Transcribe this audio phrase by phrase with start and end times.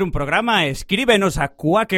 [0.00, 1.92] un programa, escríbenos a Quack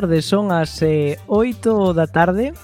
[0.00, 2.56] tarde, son as eh, 8 da tarde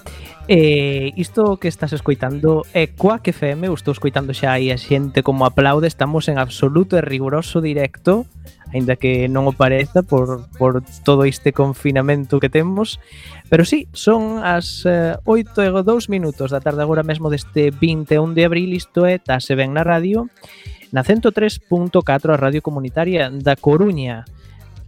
[0.48, 5.26] Eh, isto que estás escoitando é Quack FM, eu estou escoitando xa aí a xente
[5.26, 8.30] como aplaude, estamos en absoluto e riguroso directo,
[8.70, 13.02] aínda que non o pareza por, por todo este confinamento que temos,
[13.50, 18.30] pero sí, son as eh, 8 e 2 minutos da tarde agora mesmo deste 21
[18.38, 20.30] de abril, isto é Tase Ben na Radio,
[20.94, 21.90] na 103.4
[22.30, 24.22] a Radio Comunitaria da Coruña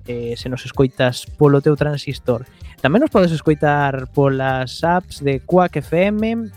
[0.09, 2.49] eh, se nos escoitas polo teu transistor.
[2.81, 6.49] Tamén nos podes escoitar polas apps de Quack FM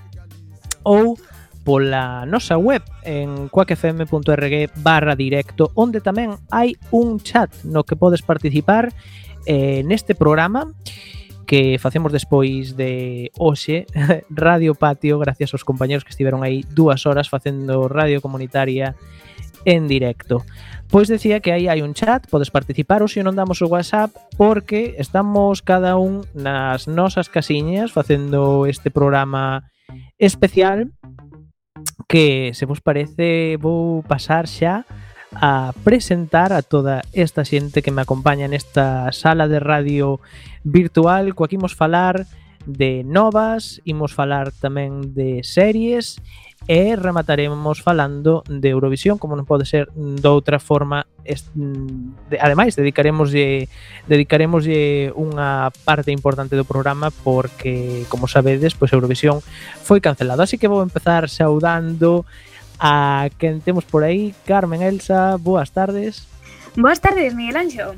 [0.87, 1.19] ou
[1.61, 8.25] pola nosa web en quackfm.org barra directo onde tamén hai un chat no que podes
[8.25, 8.89] participar
[9.45, 10.73] eh, neste programa
[11.45, 13.85] que facemos despois de hoxe
[14.33, 18.97] Radio Patio gracias aos compañeros que estiveron aí dúas horas facendo radio comunitaria
[19.65, 20.43] en directo.
[20.91, 24.11] Pois decía que aí hai un chat, podes participar ou se non damos o WhatsApp
[24.35, 29.71] porque estamos cada un nas nosas casiñas facendo este programa
[30.19, 30.91] especial
[32.11, 34.83] que se vos parece vou pasar xa
[35.31, 40.19] a presentar a toda esta xente que me acompaña nesta sala de radio
[40.67, 42.27] virtual coa que imos falar
[42.67, 46.19] de novas, imos falar tamén de series
[46.67, 51.09] e remataremos falando de Eurovisión, como non pode ser doutra forma.
[51.25, 53.65] De, ademais, dedicaremoslle
[54.05, 59.41] dedicaremoslle unha parte importante do programa porque, como sabedes, pois Eurovisión
[59.81, 60.45] foi cancelado.
[60.45, 62.29] Así que vou empezar saudando
[62.77, 66.29] a quen temos por aí, Carmen Elsa, boas tardes.
[66.77, 67.97] Boas tardes, Miguel Anxo.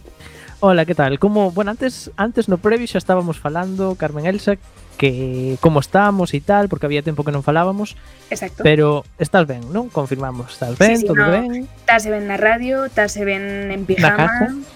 [0.59, 1.19] Hola, que tal?
[1.19, 4.55] Como, bueno, antes antes no previo xa estábamos falando, Carmen Elsa,
[4.97, 7.97] que como estamos e tal, porque había tempo que non falábamos,
[8.29, 8.61] Exacto.
[8.63, 9.89] pero estás ben, non?
[9.89, 11.31] Confirmamos, estás ben, Sí, sí, todo no.
[11.31, 11.67] ben.
[11.85, 14.29] Tase ben na radio, tase ben en pijama,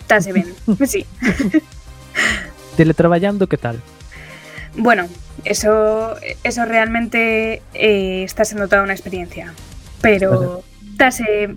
[0.10, 0.50] tase ben.
[0.86, 1.06] Sí.
[2.78, 3.82] Teletraballando, que tal?
[4.78, 5.08] Bueno,
[5.46, 9.54] eso, eso realmente eh, está siendo toda una experiencia.
[10.02, 10.64] Pero
[10.98, 11.56] tase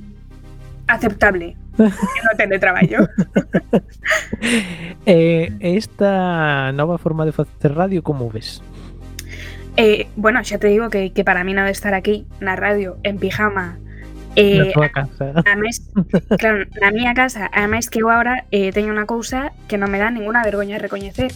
[0.87, 3.09] aceptable no teletraballo.
[5.07, 8.63] Eh, esta nova forma de facer radio como ves?
[9.77, 12.99] Eh, bueno, xa te digo que, que para mí no de estar aquí na radio
[13.03, 13.79] en pijama
[14.37, 15.33] eh, na tua casa.
[15.47, 15.83] Ademais,
[16.39, 19.99] claro, na miña casa, ademais que eu agora eh, teño unha cousa que non me
[19.99, 21.33] dá ninguna vergoña de recoñecer,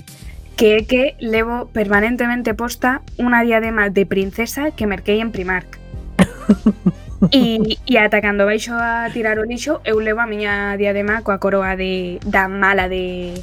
[0.56, 5.80] que é que levo permanentemente posta unha diadema de princesa que merquei en Primark.
[7.30, 11.38] E, e ata cando baixo a tirar o lixo, eu levo a miña diadema coa
[11.38, 13.38] coroa de, da mala de,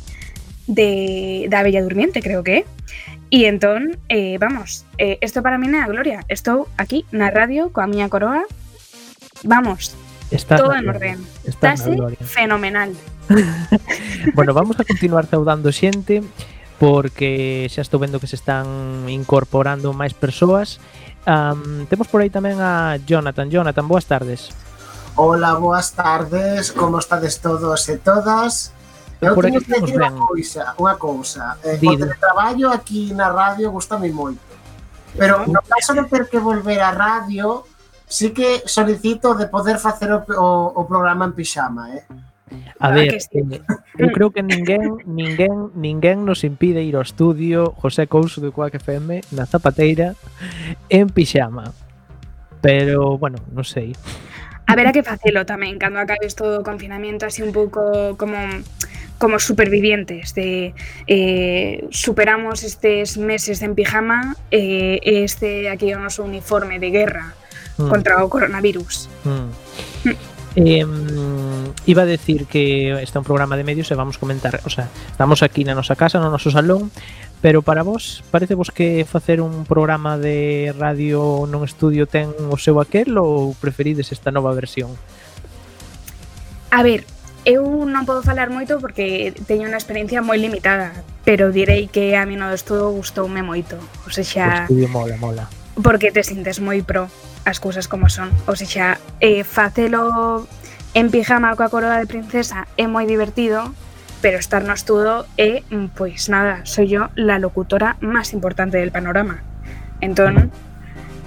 [0.68, 2.66] de, da Bella Durmiente, creo que é.
[3.32, 6.28] E entón, eh, vamos, isto eh, para mí é a gloria.
[6.28, 8.44] Estou aquí na radio coa miña coroa.
[9.48, 9.96] Vamos,
[10.32, 11.20] Está todo en orden.
[11.44, 12.96] Está Estase fenomenal.
[14.34, 16.24] bueno, vamos a continuar saudando xente
[16.80, 20.82] porque xa estou vendo que se están incorporando máis persoas
[21.22, 23.46] Um, temos por aí tamén a Jonathan.
[23.46, 24.50] Jonathan, boas tardes.
[25.14, 26.74] Hola, boas tardes.
[26.74, 28.74] Como estades todos e todas?
[29.22, 31.44] Eu por teño que dicir unha cousa, unha cousa.
[31.62, 34.42] Eh, o teletraballo aquí na radio gustame moito.
[35.14, 37.70] Pero no caso de ter que volver á radio,
[38.10, 42.02] sí que solicito de poder facer o, o, o programa en pixama, eh?
[42.80, 43.40] A Ah, ver, que sí.
[43.40, 43.62] eh,
[44.00, 48.76] eu creo que ninguén, ninguén, ninguén nos impide ir ao estudio José Couso de Quack
[48.82, 50.14] FM na zapateira
[50.92, 51.72] en pixama.
[52.62, 53.96] Pero, bueno, non sei.
[54.68, 58.38] Haberá que facelo tamén cando acabes todo o confinamento así un pouco como
[59.22, 60.74] como supervivientes de
[61.06, 67.28] eh, superamos estes meses en pijama eh, este aquí o noso uniforme de guerra
[67.80, 69.08] Mm, contra o coronavirus.
[69.24, 69.50] mm.
[70.60, 70.84] Eh,
[71.86, 74.86] Iba a decir que este é un programa de medios e vamos comentar, o sea,
[75.10, 76.94] estamos aquí na nosa casa, no noso salón,
[77.42, 82.58] pero para vos, parece vos que facer un programa de radio nun estudio ten o
[82.62, 84.94] seu aquel ou preferides esta nova versión?
[86.70, 87.02] A ver,
[87.50, 90.94] eu non podo falar moito porque teño unha experiencia moi limitada,
[91.26, 93.82] pero direi que a mí no do estudo gustoume moito.
[94.06, 95.50] O sea, o estudio mola, mola.
[95.82, 97.10] Porque te sintes moi pro
[97.42, 98.30] as cousas como son.
[98.46, 100.46] O sea, eh, facelo
[100.94, 103.72] en pijama coa coroa de princesa é moi divertido,
[104.20, 108.92] pero estar no estudo é, mm, pois nada, soy yo la locutora máis importante del
[108.92, 109.40] panorama.
[110.04, 110.52] Entón,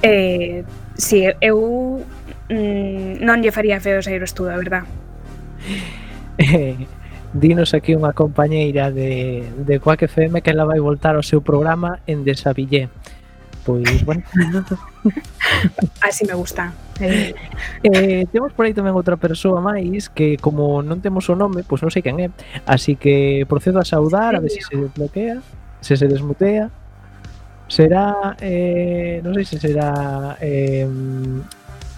[0.04, 0.64] eh,
[0.96, 2.04] si eu
[2.52, 4.84] mm, non lle faría feo sair ao estudo, a verdad.
[6.36, 6.76] Eh,
[7.34, 12.04] dinos aquí unha compañeira de, de Quack FM que ela vai voltar ao seu programa
[12.06, 12.92] en Desavillé.
[13.64, 14.22] Pois, bueno,
[16.00, 16.72] Así me gusta.
[17.00, 17.34] Eh,
[17.82, 21.82] eh, temos por aí tamén outra persoa máis que como non temos o nome, pois
[21.82, 22.28] non sei quen é.
[22.66, 25.42] Así que procedo a saudar a ver se se desbloquea,
[25.82, 26.70] se se desmutea.
[27.66, 30.86] Será eh, non sei se será eh,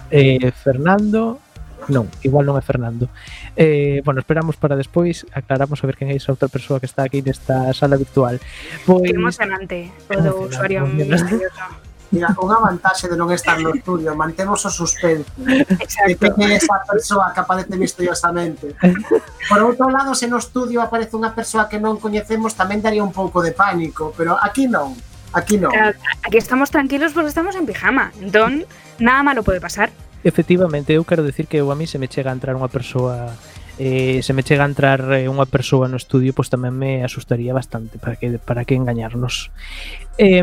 [0.09, 1.43] eh, Fernando
[1.87, 3.07] Non, igual non é Fernando
[3.55, 7.07] eh, Bueno, esperamos para despois Aclaramos a ver quen é esa outra persoa que está
[7.07, 8.43] aquí Nesta sala virtual
[8.83, 9.07] pois...
[9.07, 14.63] Que emocionante O do usuario maravilloso Mira, unha vantaxe de non estar no estudio, mantemos
[14.63, 15.27] o suspense.
[15.75, 16.31] Exacto.
[16.39, 18.79] Que é esa persoa que aparece misteriosamente.
[19.51, 23.11] Por outro lado, se no estudio aparece unha persoa que non coñecemos, tamén daría un
[23.11, 24.95] pouco de pánico, pero aquí non.
[25.35, 25.75] Aquí non.
[26.23, 28.15] Aquí estamos tranquilos porque estamos en pijama.
[28.23, 28.63] Entón,
[29.03, 29.91] nada malo pode pasar.
[30.23, 33.35] Efectivamente, eu quero decir que eu a mí se me chega a entrar unha persoa
[33.79, 37.53] eh, se me chega a entrar eh, unha persoa no estudio, pois tamén me asustaría
[37.53, 39.53] bastante para que para que engañarnos.
[40.17, 40.41] Eh,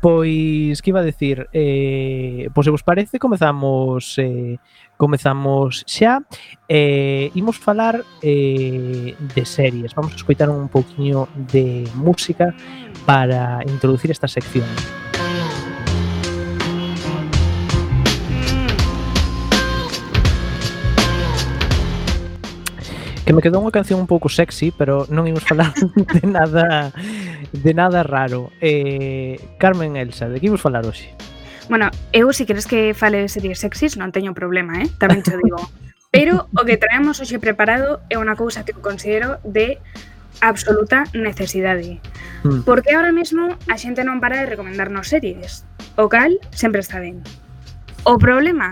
[0.00, 4.56] pois que iba a decir, eh, pois se vos parece comezamos eh,
[4.96, 6.24] comezamos xa
[6.68, 9.92] eh, imos falar eh, de series.
[9.92, 12.56] Vamos a escoitar un pouquiño de música
[13.04, 15.03] para introducir esta sección.
[23.24, 25.72] que me quedou unha canción un pouco sexy, pero non imos falar
[26.12, 26.92] de nada
[27.50, 28.52] de nada raro.
[28.60, 31.08] Eh, Carmen Elsa, de que imos falar hoxe?
[31.72, 34.88] Bueno, eu se si queres que fale de series sexys non teño problema, eh?
[35.00, 35.56] Tamén te digo.
[36.12, 39.80] Pero o que traemos hoxe preparado é unha cousa que eu considero de
[40.44, 42.04] absoluta necesidade.
[42.44, 42.68] Mm.
[42.68, 45.64] Porque ahora mesmo a xente non para de recomendarnos series,
[45.96, 47.24] o cal sempre está ben.
[48.04, 48.68] O problema,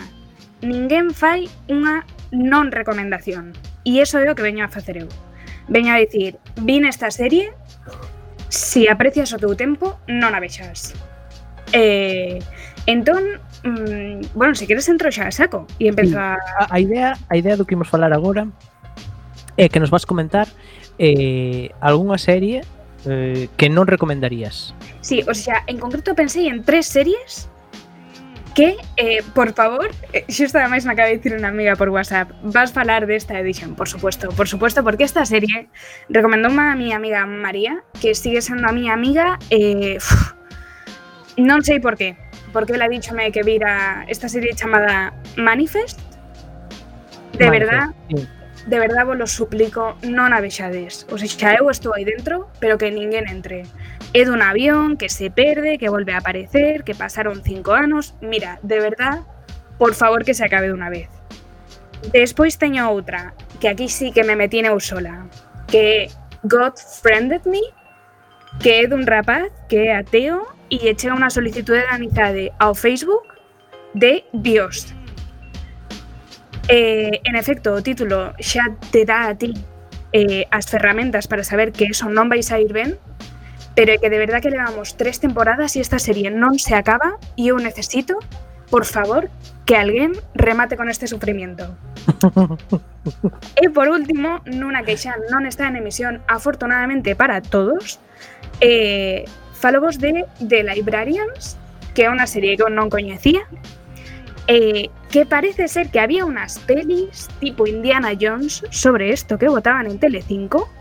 [0.60, 3.56] ninguén fai unha non recomendación.
[3.84, 5.08] E iso é o que veño a facer eu.
[5.68, 7.54] Veño a dicir, vin esta serie,
[8.48, 10.94] si aprecias o teu tempo, non a vexas.
[11.72, 12.38] Eh,
[12.86, 15.66] entón, mm, bueno, se queres entro xa, saco.
[15.78, 16.22] E empezo sí.
[16.22, 16.38] a...
[16.70, 16.76] a...
[16.78, 18.46] idea, a idea do que imos falar agora
[19.56, 20.48] é que nos vas comentar
[20.98, 22.64] eh, algunha serie
[23.06, 24.74] eh, que non recomendarías.
[25.02, 27.51] Sí, o sea, en concreto pensei en tres series
[28.54, 32.30] que, eh, por favor, eh, xusto ademais me acaba de dicir unha amiga por WhatsApp,
[32.44, 35.68] vas falar desta edición, por supuesto, por supuesto, porque esta serie
[36.08, 40.36] recomendou a mi amiga María, que sigue sendo a miña amiga, eh, uf,
[41.40, 42.16] non sei por qué,
[42.52, 45.98] porque ela díxome que vira esta serie chamada Manifest,
[47.38, 48.28] de Vale, verdad, sí.
[48.66, 51.08] de verdad vos lo suplico, non a vexades.
[51.08, 53.64] O sea, eu estou aí dentro, pero que ninguén entre.
[54.12, 58.14] es dun un avión que se perde, que vuelve a aparecer, que pasaron cinco anos.
[58.20, 59.20] Mira, de verdad,
[59.78, 61.08] por favor que se acabe de una vez.
[62.12, 65.26] Despois teño outra, que aquí sí que me metí eu sola,
[65.68, 66.10] que
[66.42, 67.62] God Friended Me,
[68.58, 72.74] que é dun rapaz que é ateo e lle chega unha solicitude de amizade ao
[72.74, 73.24] Facebook
[73.94, 74.92] de Dios.
[76.68, 79.54] Eh, en efecto, o título xa te dá a ti
[80.12, 82.98] eh, as ferramentas para saber que eso non vais a ir ben,
[83.74, 87.52] pero que de verdad que levamos tres temporadas e esta serie non se acaba e
[87.52, 88.20] eu necesito
[88.72, 89.28] por favor,
[89.66, 91.76] que alguén remate con este sufrimiento.
[93.60, 98.00] e por último, que xa non está en emisión afortunadamente para todos,
[98.64, 101.60] eh, falo vos de The Librarians,
[101.92, 103.44] que é unha serie que eu non coñecía,
[104.48, 109.84] eh, que parece ser que había unas pelis tipo Indiana Jones sobre esto que votaban
[109.84, 110.72] en Telecinco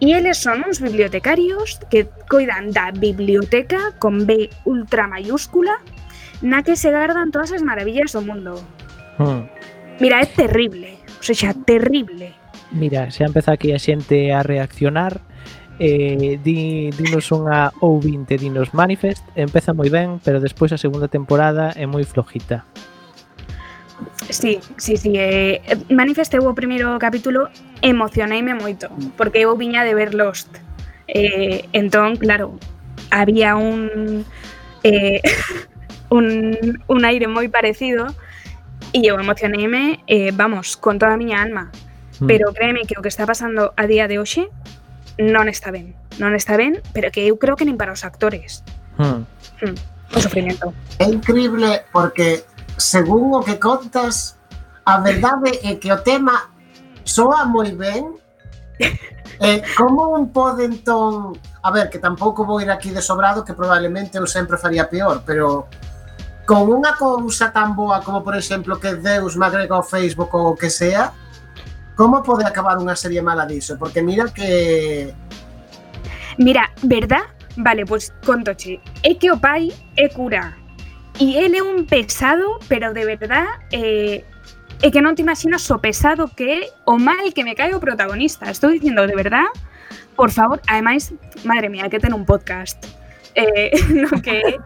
[0.00, 5.82] E eles son uns bibliotecarios que coidan da biblioteca con B ultra mayúscula
[6.38, 8.62] na que se gardan todas as maravillas do mundo.
[9.18, 9.50] Hmm.
[9.98, 11.02] Mira, é terrible.
[11.18, 12.30] O sea, terrible.
[12.70, 15.18] Mira, se empeza aquí a xente a reaccionar
[15.78, 21.10] eh, di, dinos unha ou 20 dinos manifest, empeza moi ben, pero despois a segunda
[21.10, 22.62] temporada é moi flojita.
[24.30, 25.12] Sí, sí, sí.
[25.16, 27.48] Eh, Manifest eu o primeiro capítulo
[27.80, 30.48] emocioneime moito, porque eu viña de ver Lost.
[31.08, 32.58] Eh, entón, claro,
[33.10, 34.24] había un
[34.84, 35.22] eh,
[36.10, 36.54] un,
[36.86, 38.12] un aire moi parecido
[38.92, 41.72] e eu emocioneime, eh, vamos, con toda a miña alma.
[42.20, 42.26] Mm.
[42.26, 44.48] Pero créeme que o que está pasando a día de hoxe
[45.18, 45.98] non está ben.
[46.22, 48.62] Non está ben, pero que eu creo que nin para os actores.
[48.98, 49.26] Hmm.
[49.62, 49.74] Hmm,
[50.62, 50.74] o.
[50.98, 52.42] É increíble porque
[52.78, 54.38] según o que contas,
[54.86, 56.48] a verdade é que o tema
[57.04, 58.16] soa moi ben.
[59.38, 61.36] E como un pode entón...
[61.62, 65.22] A ver, que tampouco vou ir aquí de sobrado, que probablemente eu sempre faría peor,
[65.26, 65.66] pero
[66.46, 70.54] con unha cousa tan boa como, por exemplo, que Deus me agrega ao Facebook ou
[70.54, 71.12] o que sea,
[71.98, 73.76] como pode acabar unha serie mala diso?
[73.76, 75.12] Porque mira que...
[76.38, 77.26] Mira, verdad?
[77.58, 78.78] Vale, pois pues, contoche.
[79.02, 80.54] É que o pai é cura
[81.18, 84.22] E ele é un pesado, pero de verdad, eh,
[84.82, 88.46] é que non te imaginas o pesado que o mal que me cae o protagonista.
[88.46, 89.50] Estou dicindo de verdad,
[90.14, 91.10] por favor, ademais,
[91.42, 92.78] madre mía, que ten un podcast.
[93.34, 94.58] eh, no que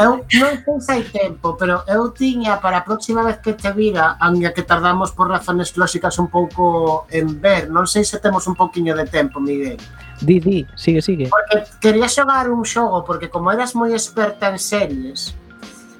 [0.00, 3.70] Eu non sei se hai tempo, pero eu tiña para a próxima vez que te
[3.72, 8.48] vira, aunque que tardamos por razones lóxicas un pouco en ver, non sei se temos
[8.48, 9.76] un pouquiño de tempo, Miguel.
[10.20, 11.26] Di, di, sigue, sigue.
[11.28, 15.36] Porque quería xogar un xogo, porque como eras moi experta en series,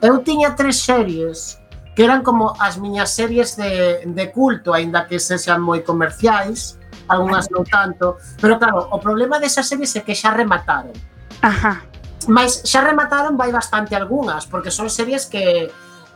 [0.00, 1.60] eu tiña tres series
[1.92, 6.79] que eran como as miñas series de, de culto, aínda que sexan moi comerciais,
[7.10, 10.94] algunhas non tanto, pero claro, o problema desas series é que xa remataron.
[11.42, 11.82] Ajá.
[12.30, 15.68] Mas xa remataron vai bastante algunhas, porque son series que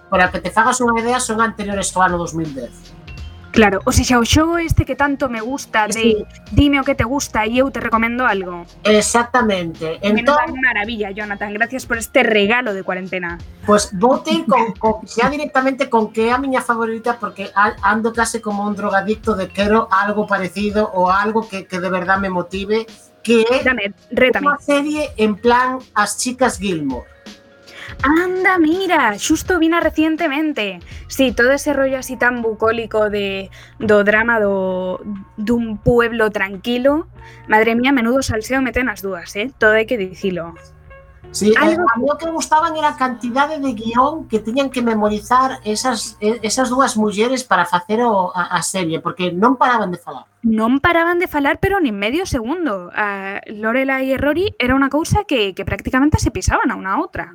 [0.09, 2.94] para que te fagas unha idea son anteriores ao ano 2010.
[3.55, 6.27] Claro, ou seja, o xogo este que tanto me gusta de sí.
[6.51, 8.67] dime o que te gusta e eu te recomendo algo.
[8.83, 10.03] Exactamente.
[10.03, 13.39] Entón, maravilla, Jonathan, gracias por este regalo de cuarentena.
[13.63, 18.11] Pois pues vote con, con xa directamente con que é a miña favorita porque ando
[18.11, 22.35] case como un drogadicto de quero algo parecido ou algo que, que de verdad me
[22.35, 22.91] motive
[23.23, 24.51] que é Dame, rétame.
[24.51, 27.14] unha serie en plan as chicas Gilmore.
[28.03, 30.81] Anda, mira, xusto vina recentemente.
[31.07, 35.01] Sí, todo ese rollo así tan bucólico de do drama do
[35.37, 37.07] dun pueblo tranquilo.
[37.49, 39.53] Madre mía, menudo salseo meten as dúas, eh?
[39.57, 40.53] Todo hai que dicilo.
[41.35, 41.83] Sí, Algo...
[41.93, 46.17] a mí o que gustaban era a cantidade de guión que tiñan que memorizar esas,
[46.21, 50.31] esas dúas mulleres para facer o, a, a serie, porque non paraban de falar.
[50.47, 52.95] Non paraban de falar, pero nin medio segundo.
[52.95, 57.35] A Lorela e Rory era unha cousa que, que prácticamente se pisaban a unha outra.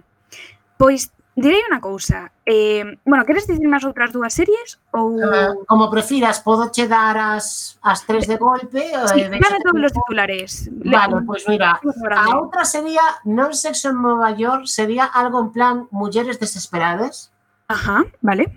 [0.80, 2.32] Pois direi unha cousa.
[2.48, 7.20] Eh, bueno, queres dicirme as outras dúas series ou eh, como prefiras, podo che dar
[7.20, 10.72] as as tres de golpe eh, sí, eh, dame todos os titulares.
[10.72, 11.80] Vale, pois pues mira,
[12.16, 17.28] a outra sería Non sexo en Nova York, sería algo en plan Mulleres desesperadas.
[17.68, 18.48] Ajá, vale.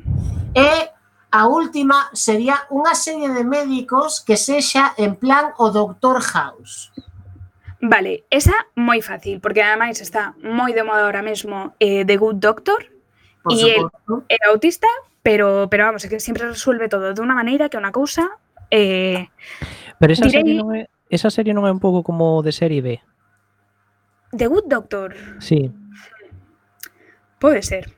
[0.54, 0.94] E
[1.32, 6.94] a última sería unha serie de médicos que sexa en plan o Doctor House.
[7.82, 12.38] Vale, esa moi fácil, porque ademais está moi de moda ahora mesmo eh, The Good
[12.38, 12.86] Doctor,
[13.42, 13.90] Por E el-
[14.30, 14.86] é autista,
[15.26, 18.38] pero, pero vamos, é que sempre resuelve todo de unha maneira que é unha cousa
[18.70, 19.26] eh,
[19.98, 23.02] Pero esa serie non é esa serie non é un pouco como de serie B.
[24.30, 25.10] The Good Doctor,
[25.42, 25.74] Sí.
[27.42, 27.90] pode ser.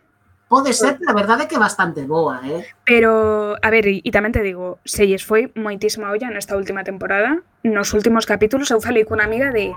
[0.55, 2.63] pode ser, a verdade, que bastante boa, eh?
[2.87, 7.43] Pero, a ver, e tamén te digo, se lles foi moitísima olla nesta última temporada,
[7.67, 9.75] nos últimos capítulos eu falei cunha amiga de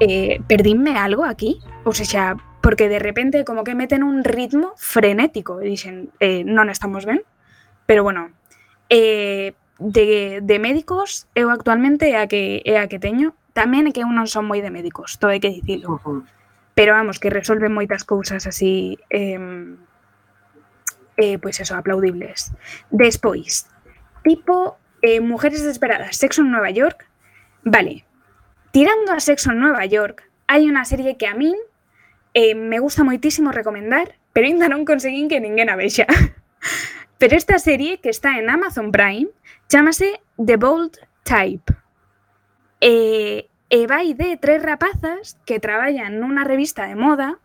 [0.00, 1.60] eh, perdínme algo aquí?
[1.84, 6.72] Ou seja, porque de repente como que meten un ritmo frenético e dixen, eh, non
[6.72, 7.20] estamos ben,
[7.84, 8.32] pero bueno,
[8.88, 13.92] eh, de, de médicos eu actualmente é a que é a que teño, tamén é
[13.92, 16.00] que eu non son moi de médicos, todo hai que dicilo.
[16.00, 16.20] Uh -huh.
[16.72, 19.36] Pero vamos, que resolven moitas cousas así eh,
[21.16, 22.52] eh, pois eso, aplaudibles.
[22.90, 23.68] Despois,
[24.22, 27.06] tipo eh, Mujeres desesperadas, Sexo en Nueva York.
[27.62, 28.04] Vale,
[28.72, 31.56] tirando a Sexo en Nueva York, hai unha serie que a min
[32.34, 36.04] eh, me gusta moitísimo recomendar pero ainda non conseguín que ninguén a vexa.
[37.22, 39.30] Pero esta serie, que está en Amazon Prime,
[39.70, 41.72] chamase The Bold Type.
[42.82, 47.38] E, e vai de tres rapazas que traballan nunha revista de moda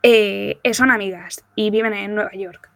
[0.00, 2.72] e, son amigas e viven en Nueva York.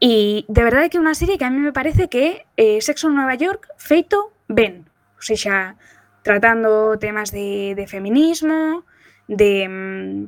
[0.00, 2.80] E de verdade que é unha serie que a mí me parece que é eh,
[2.80, 4.88] Sexo en Nueva York feito ben.
[5.14, 5.58] O sea, xa
[6.24, 8.88] tratando temas de, de feminismo,
[9.28, 10.18] de, mm,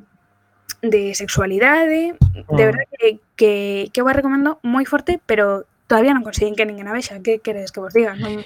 [0.84, 2.12] de sexualidade.
[2.12, 2.56] Mm.
[2.56, 2.66] De ah.
[2.68, 3.52] verdade que, que,
[3.88, 7.24] que eu a recomendo moi forte, pero todavía non consiguen que ninguén a vexa.
[7.24, 8.12] Que queredes que vos diga?
[8.12, 8.44] Non,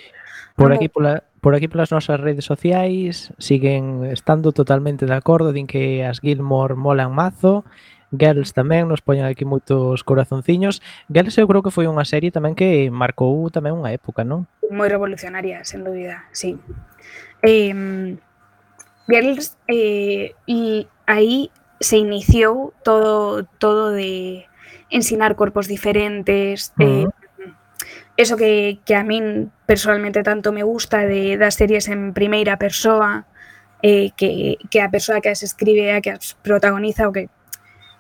[0.55, 5.51] por, non aquí pola, por aquí polas nosas redes sociais siguen estando totalmente de acordo
[5.51, 7.67] din que as Gilmore molan mazo
[8.15, 10.83] Girls tamén nos poñen aquí moitos corazonciños.
[11.11, 14.47] Girls eu creo que foi unha serie tamén que marcou tamén unha época, non?
[14.71, 16.55] Moi revolucionaria, sen dúbida, sí.
[17.43, 17.75] Eh,
[19.09, 24.47] Girls, eh, e aí se iniciou todo, todo de
[24.91, 27.07] ensinar corpos diferentes, uh -huh.
[27.07, 27.53] eh,
[28.17, 33.27] eso que, que a min personalmente tanto me gusta de das series en primeira persoa,
[33.83, 37.29] eh, que, que a persoa que as escribe, a que as protagoniza, o que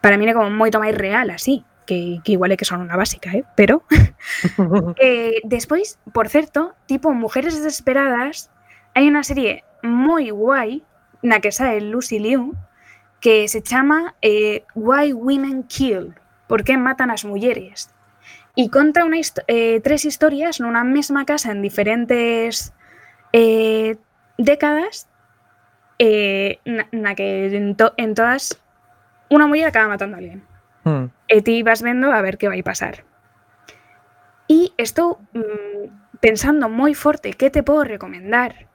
[0.06, 3.34] para min é como moito máis real así, que, igual é que son unha básica,
[3.34, 3.42] eh?
[3.58, 3.82] pero
[5.02, 8.54] Eh, despois, por certo, tipo Mujeres Desesperadas,
[8.94, 10.86] hai unha serie moi guai
[11.26, 12.54] na que sae Lucy Liu
[13.18, 16.14] que se chama eh, Why Women Kill,
[16.46, 17.90] por que matan as mulleres.
[18.54, 22.70] E conta unha histo eh, tres historias nunha mesma casa en diferentes
[23.34, 23.98] eh,
[24.38, 25.10] décadas
[25.98, 26.62] eh,
[26.94, 28.62] na, que en, en todas
[29.32, 30.40] unha muller acaba matando a alguén
[30.86, 31.10] Hmm.
[31.26, 33.02] e ti vas vendo a ver que vai pasar.
[34.46, 38.70] E estou mm, pensando moi forte que te podo recomendar.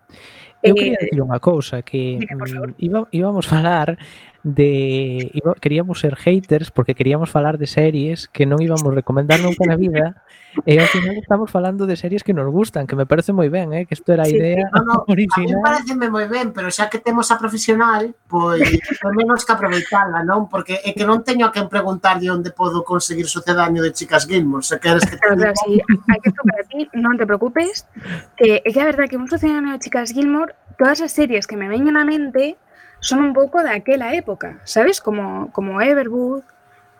[0.59, 2.75] Eu Eh, quería dicir unha cousa que favor.
[2.75, 3.95] mm, íbamos falar
[4.43, 5.31] de
[5.61, 10.17] queríamos ser haters porque queríamos falar de series que non íbamos recomendar nunca na vida
[10.65, 13.71] e ao final estamos falando de series que nos gustan, que me parece moi ben,
[13.71, 15.55] eh, que isto era a idea sí, sí, no, no, original.
[15.55, 18.59] A mí pareceme moi ben, pero xa que temos a profesional, pois
[19.01, 20.51] pues, menos que aproveitarla, non?
[20.51, 24.27] Porque é que non teño a quen preguntar de onde podo conseguir sucedaño de Chicas
[24.27, 25.55] Gilmore, se queres que te diga.
[25.55, 27.87] Pero, hai que para ti, non te preocupes,
[28.35, 31.55] que é que a verdad que un sucedaño de Chicas Gilmore, todas as series que
[31.55, 32.59] me veñen á mente,
[33.01, 35.01] son un pouco daquela época, sabes?
[35.01, 36.45] Como, como Everwood,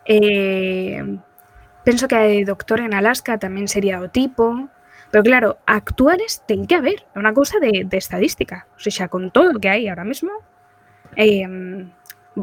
[0.06, 1.06] eh,
[1.86, 4.68] penso que a de Doctor en Alaska tamén sería o tipo,
[5.14, 9.30] pero claro, actuales ten que haber, é unha cousa de, de estadística, o sea, con
[9.30, 10.34] todo o que hai ahora mismo,
[11.14, 11.46] eh,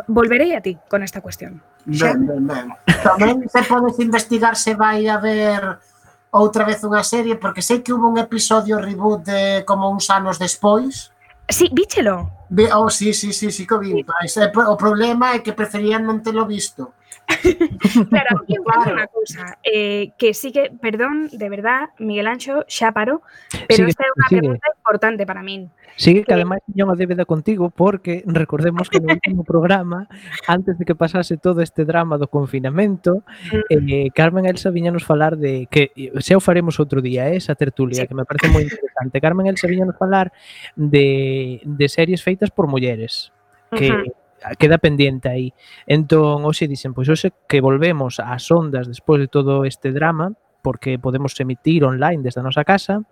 [0.07, 1.59] volverei a ti con esta cuestión.
[1.90, 2.14] Xa?
[2.14, 2.66] Ben, ben, ben.
[3.03, 5.83] Tamén se podes investigar se vai haber
[6.31, 10.38] outra vez unha serie, porque sei que hubo un episodio reboot de como uns anos
[10.38, 11.11] despois.
[11.51, 12.38] Sí, víchelo.
[12.49, 14.01] Be, oh, sí, sí, sí, sí que o vi.
[14.01, 16.98] Eh, o problema é que preferían non telo visto.
[18.09, 18.97] claro, aquí claro.
[18.97, 23.21] unha cousa eh, que sí que, perdón, de verdad, Miguel Anxo, xa parou,
[23.68, 24.40] pero sigue, esta é unha sigue.
[24.40, 25.68] pregunta importante para min.
[26.01, 30.09] Sigue que, eh, que ademais tiña unha débeda contigo porque recordemos que no último programa,
[30.49, 33.21] antes de que pasase todo este drama do confinamento,
[33.53, 33.77] mm.
[33.77, 37.53] eh, Carmen Elsa viñanos falar de que eh, xa o faremos outro día, eh, esa
[37.53, 38.09] tertulia sí.
[38.09, 39.21] que me parece moi interesante.
[39.21, 40.33] Carmen Elsa viñanos falar
[40.81, 43.37] de, de series feitas por mulleres
[43.77, 44.18] que uh -huh
[44.59, 45.55] queda pendiente aí.
[45.87, 50.98] Entón, hoxe dicen, pois hoxe que volvemos ás ondas despois de todo este drama, porque
[50.98, 53.03] podemos emitir online desde a nosa casa,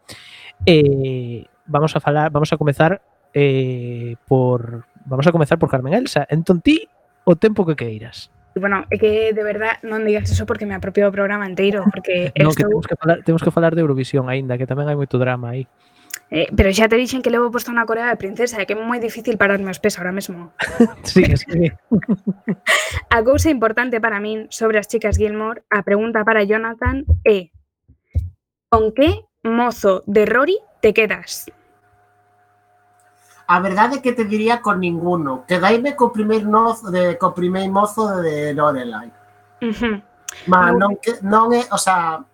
[0.65, 3.03] eh, vamos a falar, vamos a comezar
[3.35, 6.27] eh, por vamos a comezar por Carmen Elsa.
[6.31, 6.89] Entón ti
[7.25, 8.31] o tempo que queiras.
[8.57, 12.33] Bueno, é que de verdad non digas eso porque me apropio o programa inteiro, porque
[12.41, 12.65] no, estou...
[12.65, 15.53] que temos que falar, temos que falar de Eurovisión aínda, que tamén hai moito drama
[15.53, 15.69] aí.
[16.31, 18.99] Eh, pero xa te dixen que levo posto unha Corea de princesa, que é moi
[18.99, 20.51] difícil pararme os pés ahora mesmo.
[21.07, 21.71] Sí, sí.
[23.17, 27.55] A cousa importante para min sobre as chicas Gilmore, a pregunta para Jonathan é
[28.69, 31.47] con que mozo de Rory te quedas?
[33.47, 35.47] A verdade é que te diría con ninguno.
[35.47, 39.15] Quedaime co primeiro mozo de co primeiro mozo de Lorelai.
[39.63, 40.03] Ujú.
[40.51, 42.27] Ma Non- non que non é, o sea,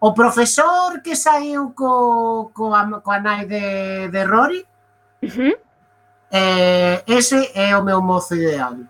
[0.00, 2.72] O profesor que saiu co, co
[3.04, 4.64] coa nai de, de Rory,
[5.20, 5.54] uh -huh.
[6.32, 8.80] eh, ese é o meu mozo ideal.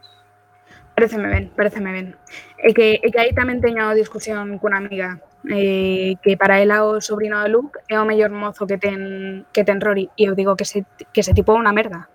[0.95, 2.15] Pareceme ben, pareceme ben.
[2.63, 5.19] E que, e que aí tamén teño discusión cunha amiga,
[5.51, 9.67] eh, que para ela o sobrino de Luke é o mellor mozo que ten, que
[9.67, 12.07] ten Rory, e eu digo que se, que se tipo unha merda.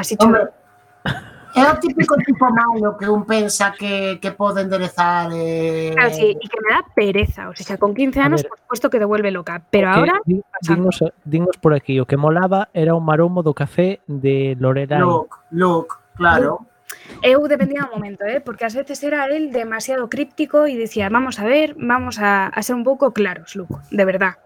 [0.00, 0.48] Así chulo.
[0.48, 0.59] Hombre,
[1.54, 5.30] É o típico tipo malo que un pensa que, que pode enderezar...
[5.34, 5.90] Eh...
[5.94, 7.50] Claro, sí, e que me da pereza.
[7.50, 9.62] O sea, con 15 anos, por supuesto que devuelve loca.
[9.70, 10.14] Pero okay, ahora...
[10.62, 15.00] Dinos, eh, dinos por aquí, o que molaba era o maromo do café de Lorelai.
[15.02, 16.66] Look, look, claro.
[17.22, 18.40] Eu dependía do momento, eh?
[18.40, 22.60] porque ás veces era el demasiado críptico e dicía, vamos a ver, vamos a, a
[22.62, 24.38] ser un pouco claros, Luco, de verdad.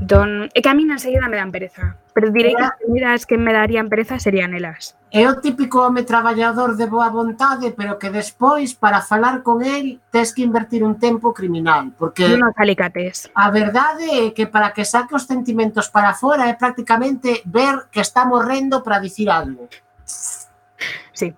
[0.00, 1.96] Don, é que a mí enseguida me dan pereza.
[2.12, 4.92] Pero direi que as comidas que me darían pereza serían elas.
[5.08, 10.00] É o típico home traballador de boa vontade, pero que despois, para falar con el,
[10.12, 11.96] tes que invertir un tempo criminal.
[11.96, 13.32] Porque non alicates.
[13.32, 18.04] a verdade é que para que saque os sentimentos para fora é prácticamente ver que
[18.04, 19.64] está morrendo para dicir algo.
[20.04, 21.32] Sí,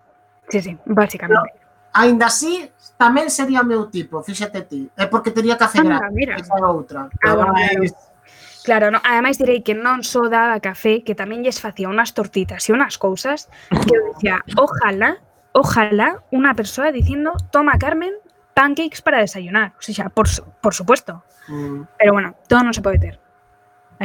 [0.51, 1.55] sí, sí, básicamente.
[1.55, 2.67] Pero, ainda así,
[2.99, 4.91] tamén sería o meu tipo, fíxate ti.
[4.99, 6.35] É porque teria que hacer Anda, mira.
[6.35, 7.07] esa outra.
[7.23, 7.87] Ah, bueno.
[8.69, 12.69] Claro, no, ademais direi que non só daba café, que tamén lles facía unhas tortitas
[12.69, 15.25] e unhas cousas que eu dicía, ojalá,
[15.57, 18.13] ojalá unha persoa dicindo, toma Carmen,
[18.53, 19.73] pancakes para desayunar.
[19.73, 20.29] O sea, por,
[20.61, 21.25] por supuesto.
[21.49, 21.89] Mm.
[21.97, 23.17] Pero bueno, todo non se pode ter.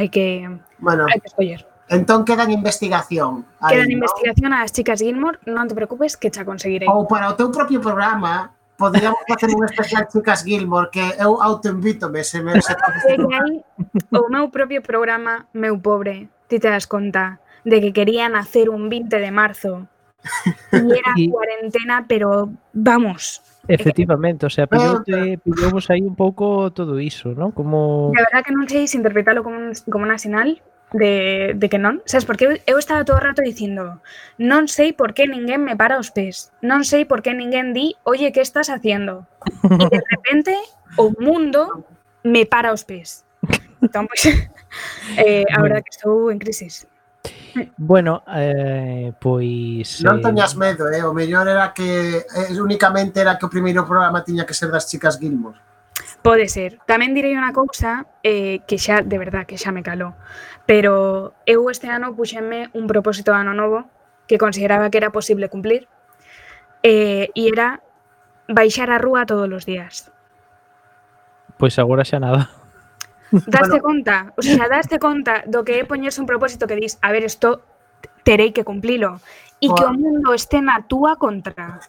[0.00, 0.48] Hai que,
[0.80, 1.60] bueno, hai que escoller.
[1.92, 3.44] Entón queda en investigación.
[3.68, 4.00] Queda en ¿no?
[4.00, 6.88] investigación ás chicas Gilmore, non te preocupes que xa conseguirei.
[6.88, 12.24] Ou para o teu propio programa, Poderíamos facer un especial Chicas Gilmore que eu autoinvítome
[12.24, 13.62] se me se hai
[14.10, 18.90] o meu propio programa Meu Pobre, ti te das conta de que quería nacer un
[18.90, 19.86] 20 de marzo
[20.72, 21.30] e era y...
[21.30, 23.42] cuarentena, pero vamos.
[23.66, 27.52] Efectivamente, o sea, pidoute, pidouvos aí un pouco todo iso, ¿no?
[27.52, 28.12] Como...
[28.14, 30.60] La verdad que non sei se interpretalo como, un, como nacional,
[30.94, 32.00] de, de que non.
[32.06, 33.98] Sabes, porque eu, eu estaba todo o rato dicindo
[34.38, 37.98] non sei por que ninguén me para os pés, non sei por que ninguén di
[38.06, 39.26] oye, que estás haciendo?
[39.84, 40.54] E de repente
[40.96, 41.84] o mundo
[42.22, 43.26] me para os pés.
[43.82, 44.38] Entón, pois, pues,
[45.20, 46.86] eh, a verdade que estou en crisis.
[47.76, 49.98] Bueno, eh, pois...
[50.06, 51.02] Non eh, teñas medo, eh?
[51.02, 54.86] o mellor era que eh, únicamente era que o primeiro programa tiña que ser das
[54.86, 55.58] chicas Gilmore.
[56.24, 56.80] Pode ser.
[56.88, 60.16] Tamén direi unha cousa eh, que xa, de verdad, que xa me calou.
[60.64, 63.84] Pero eu este ano puxenme un propósito de ano novo
[64.24, 65.84] que consideraba que era posible cumplir
[66.80, 67.84] eh, e era
[68.48, 70.08] baixar a rúa todos os días.
[71.60, 72.48] Pois agora xa nada.
[73.28, 73.84] Daste bueno.
[73.84, 77.28] conta, o sea, daste conta do que é poñerse un propósito que dis, a ver,
[77.28, 77.60] isto
[78.24, 79.20] terei que cumplilo
[79.60, 81.84] e que o mundo este na túa contra.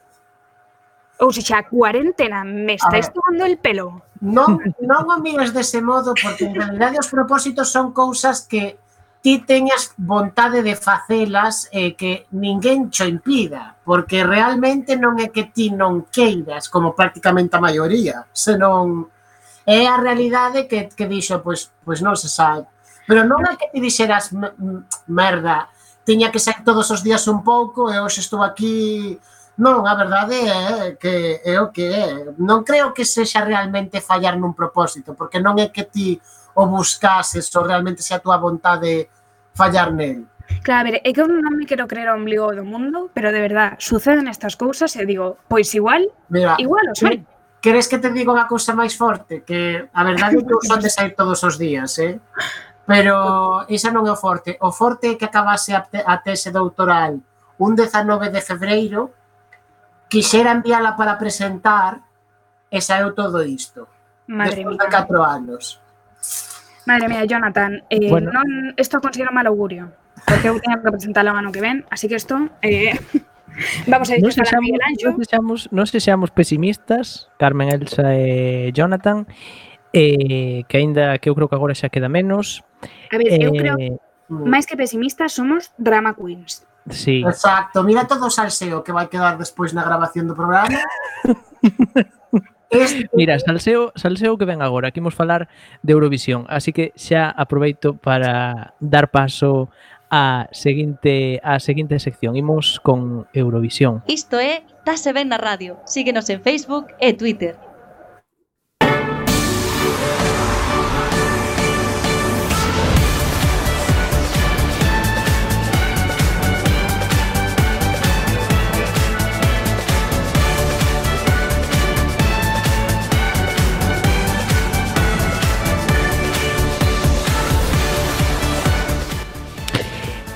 [1.24, 4.04] Ou xa, a cuarentena me estáis tomando el pelo.
[4.26, 8.82] Non, non o mires dese modo, porque en realidad os propósitos son cousas que
[9.22, 15.50] ti teñas vontade de facelas e que ninguén cho impida, porque realmente non é que
[15.50, 19.10] ti non queiras, como prácticamente a maioría, senón
[19.66, 22.70] é a realidade que, que dixo, pois, pois non se sabe.
[23.06, 24.30] Pero non é que ti dixeras
[25.10, 25.70] merda,
[26.06, 29.18] tiña que ser todos os días un pouco e hoxe estou aquí
[29.56, 32.36] Non, a verdade é que é o que é.
[32.44, 36.20] Non creo que sexa realmente fallar nun propósito, porque non é que ti
[36.56, 39.08] o buscases ou realmente sea a túa vontade
[39.56, 40.28] fallar nel.
[40.62, 43.32] Claro, a ver, é que eu non me quero creer o ombligo do mundo, pero
[43.32, 47.24] de verdad, suceden estas cousas e digo, pois igual, Mira, igual o hai.
[47.63, 49.41] Queres que te diga unha cousa máis forte?
[49.41, 52.22] Que a verdade é que eu son de sair todos os días, eh?
[52.86, 54.54] Pero esa non é o forte.
[54.62, 57.18] O forte é que acabase a, te a tese doutoral
[57.58, 59.15] un 19 de febreiro
[60.10, 62.02] quixera enviala para presentar
[62.72, 63.88] e saiu todo isto.
[64.28, 65.63] Madre Despois de 4 anos.
[66.86, 68.30] Madre mía, Jonathan, eh, bueno.
[68.30, 69.89] non, isto considero mal augurio,
[70.26, 72.38] porque eu teño que presentar o ano que ven, así que isto...
[72.62, 72.94] Eh,
[73.88, 75.10] vamos a disfrutar no a Miguel Anxo.
[75.10, 79.26] Non sexamos, non sexamos pesimistas, Carmen, Elsa e Jonathan,
[79.94, 82.62] eh, que aínda que eu creo que agora xa queda menos.
[83.10, 83.98] A ver, eh, eu creo
[84.30, 86.65] máis que pesimistas somos drama queens.
[86.89, 87.24] Sí.
[87.26, 90.69] Exacto, mira todo o salseo que vai quedar despois na grabación do programa.
[92.69, 93.10] Este...
[93.17, 95.50] Mira, salseo, salseo que ven agora, que imos falar
[95.82, 99.74] de Eurovisión, así que xa aproveito para dar paso
[100.13, 102.36] a seguinte a seguinte sección.
[102.38, 104.06] Imos con Eurovisión.
[104.06, 105.82] Isto é Tase ben na radio.
[105.89, 107.58] Síguenos en Facebook e Twitter.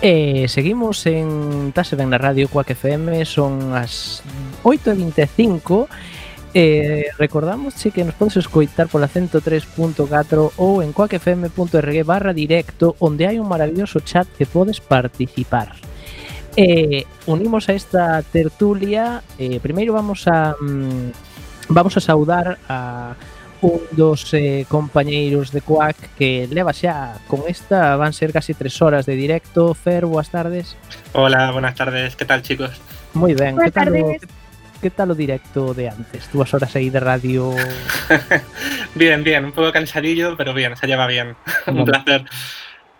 [0.02, 4.24] E seguimos en Tase ben na radio Coac FM, son as
[4.64, 5.92] 8.25
[6.54, 13.30] Eh, recordamos che que nos podes escoitar pola 103.4 ou en coacfm.org barra directo onde
[13.30, 15.78] hai un maravilloso chat que podes participar.
[16.58, 23.14] Eh, unimos a esta tertulia eh, primeiro vamos a mm, vamos a saudar a
[23.62, 28.82] un dos eh, compañeiros de Quack que leva xa con esta van ser casi tres
[28.82, 29.74] horas de directo.
[29.74, 30.78] Fer, boas tardes.
[31.14, 32.16] Hola, buenas tardes.
[32.16, 32.72] ¿Qué tal, chicos?
[33.14, 34.22] Moi ben, Boas que tal, o, tardes.
[34.80, 36.32] que tal o directo de antes?
[36.32, 37.52] Dúas horas aí de radio
[38.96, 39.46] bien, bien.
[39.46, 41.36] Un poco cansadillo, pero bien, se lleva bien.
[41.68, 42.24] un placer.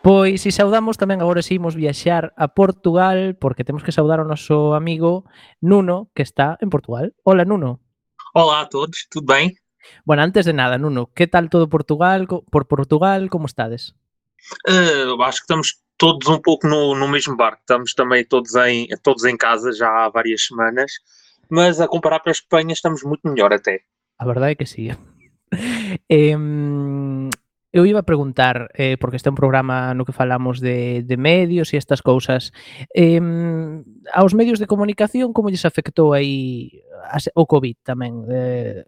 [0.02, 4.28] Pois si saudamos tamén agora si imos viaxar a Portugal porque temos que saudar ao
[4.28, 5.24] noso amigo
[5.64, 7.16] Nuno que está en Portugal.
[7.24, 7.80] Hola Nuno.
[8.36, 9.56] Olá a todos, tudo bem?
[10.06, 12.28] Bueno, antes de nada, Nuno, que tal todo Portugal?
[12.28, 13.96] Por Portugal, como estades?
[14.68, 17.60] Uh, acho que estamos todos um pouco no, no mesmo barco.
[17.62, 20.94] Estamos também todos em, todos em casa já há várias semanas,
[21.50, 23.82] mas a comparar para a Espanha estamos muito melhor até.
[24.18, 24.92] A verdade é que sim.
[26.10, 26.36] eh,
[27.72, 31.18] eu iba a preguntar, eh, porque este é un programa no que falamos de, de
[31.18, 32.52] medios e estas cousas,
[32.96, 33.22] eh,
[34.14, 38.26] aos medios de comunicación como lles afectou aí a, o COVID tamén?
[38.26, 38.82] Eh,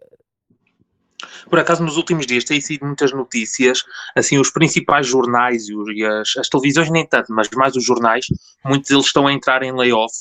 [1.48, 3.84] Por acaso, nos últimos dias têm sido muitas notícias,
[4.16, 7.84] assim, os principais jornais e, os- e as, as televisões nem tanto, mas mais os
[7.84, 8.26] jornais,
[8.64, 10.12] muitos deles estão a entrar em layoff,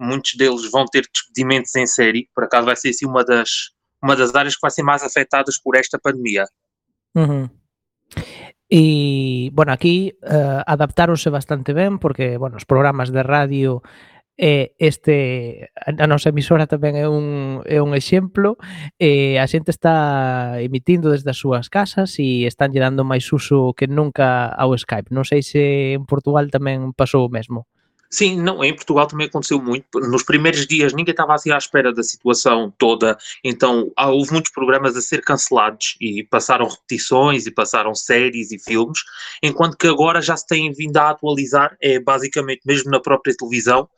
[0.00, 3.70] muitos deles vão ter despedimentos em série, por acaso vai ser assim uma das,
[4.02, 6.44] uma das áreas que vai ser mais afetadas por esta pandemia.
[7.14, 7.48] Ujú.
[8.70, 13.80] E, bueno, aquí eh, adaptáronse bastante ben porque, bueno, os programas de radio
[14.36, 18.60] este a nosa emisora tamén é un é un exemplo
[19.00, 23.88] a xente está emitindo desde as súas casas e están lle dando máis uso que
[23.88, 25.08] nunca ao Skype.
[25.08, 27.64] Non sei se en Portugal tamén pasou o mesmo.
[28.08, 29.86] Sim, não, em Portugal também aconteceu muito.
[29.98, 34.96] Nos primeiros dias ninguém estava assim à espera da situação toda, então houve muitos programas
[34.96, 39.00] a ser cancelados e passaram repetições e passaram séries e filmes,
[39.42, 43.88] enquanto que agora já se têm vindo a atualizar, é basicamente mesmo na própria televisão,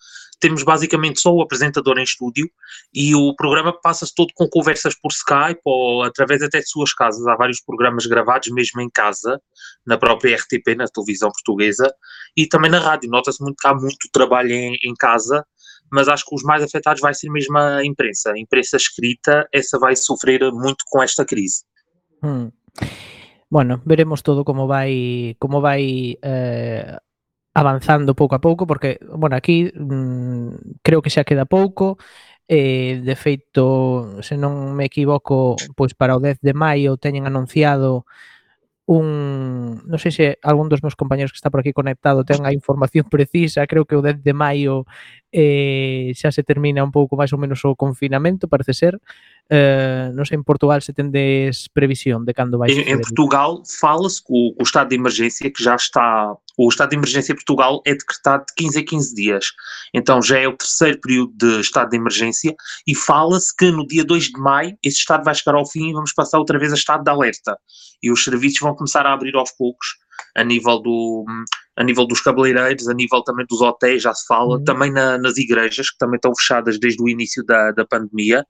[0.41, 2.49] temos basicamente só o apresentador em estúdio
[2.95, 7.27] e o programa passa-se todo com conversas por Skype ou através até de suas casas.
[7.27, 9.41] Há vários programas gravados mesmo em casa,
[9.87, 11.93] na própria RTP, na televisão portuguesa,
[12.37, 13.11] e também na rádio.
[13.11, 15.45] Nota-se muito que há muito trabalho em, em casa,
[15.91, 18.33] mas acho que os mais afetados vai ser mesmo a imprensa.
[18.33, 21.65] A imprensa escrita, essa vai sofrer muito com esta crise.
[22.23, 22.51] Hmm.
[23.51, 26.99] Bueno, veremos todo como vai como vai eh,
[27.59, 31.99] avanzando pouco a pouco, porque, bueno, aquí mmm, creo que xa queda pouco,
[32.49, 38.07] eh, de feito, se non me equivoco, pois para o 10 de maio teñen anunciado
[38.89, 42.57] un, non sei se algún dos meus compañeros que está por aquí conectado ten a
[42.57, 44.89] información precisa, creo que o 10 de maio
[45.29, 48.97] eh, xa se termina un pouco máis ou menos o confinamento, parece ser,
[49.51, 53.01] Eh, non sei en Portugal se tendes previsión de cando vai Em, em.
[53.01, 56.37] Portugal, fala-se que o, o estado de emergência, que já está.
[56.59, 59.47] O estado de emergência em Portugal é decretado de 15 a 15 dias.
[59.95, 62.55] Então já é o terceiro período de estado de emergência
[62.87, 65.93] e fala-se que no dia 2 de maio esse estado vai chegar ao fim e
[65.95, 67.57] vamos passar outra vez a estado de alerta.
[68.03, 69.97] E os serviços vão começar a abrir aos poucos
[70.39, 71.25] a nível, do,
[71.77, 74.65] a nível dos cabeleireiros, a nível também dos hotéis, já se fala, Uhum.
[74.65, 78.45] também na- nas igrejas, que também estão fechadas desde o início da, da pandemia,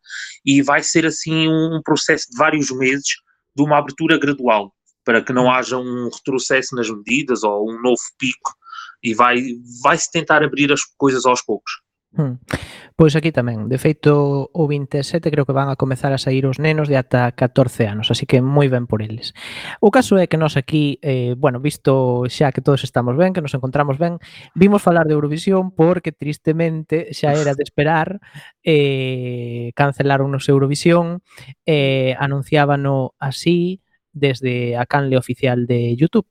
[0.44, 3.06] e vai ser assim um, processo de vários meses
[3.56, 4.72] de uma abertura gradual,
[5.04, 8.52] para que não haja um retrocesso nas medidas ou um novo pico,
[9.02, 9.42] e vai,
[9.82, 11.72] vai se tentar abrir as coisas aos poucos.
[12.16, 12.40] Hmm.
[12.96, 16.58] Pois aquí tamén, de feito o 27 creo que van a comezar a sair os
[16.58, 19.36] nenos de ata 14 anos, así que moi ben por eles.
[19.78, 23.44] O caso é que nós aquí, eh, bueno, visto xa que todos estamos ben, que
[23.44, 24.18] nos encontramos ben,
[24.56, 28.18] vimos falar de Eurovisión porque tristemente xa era de esperar,
[28.64, 31.22] eh, cancelaron nos Eurovisión,
[31.68, 36.26] eh, anunciábano así desde a canle oficial de YouTube.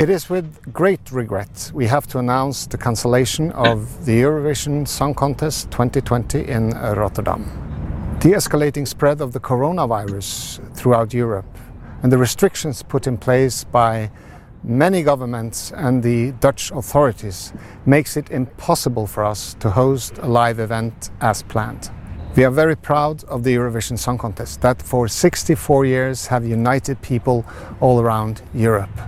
[0.00, 5.12] It is with great regret we have to announce the cancellation of the Eurovision Song
[5.12, 7.44] Contest 2020 in Rotterdam.
[8.22, 11.54] The escalating spread of the coronavirus throughout Europe
[12.02, 14.10] and the restrictions put in place by
[14.64, 17.52] many governments and the Dutch authorities
[17.84, 21.90] makes it impossible for us to host a live event as planned.
[22.36, 27.02] We are very proud of the Eurovision Song Contest that for 64 years have united
[27.02, 27.44] people
[27.80, 28.98] all around Europe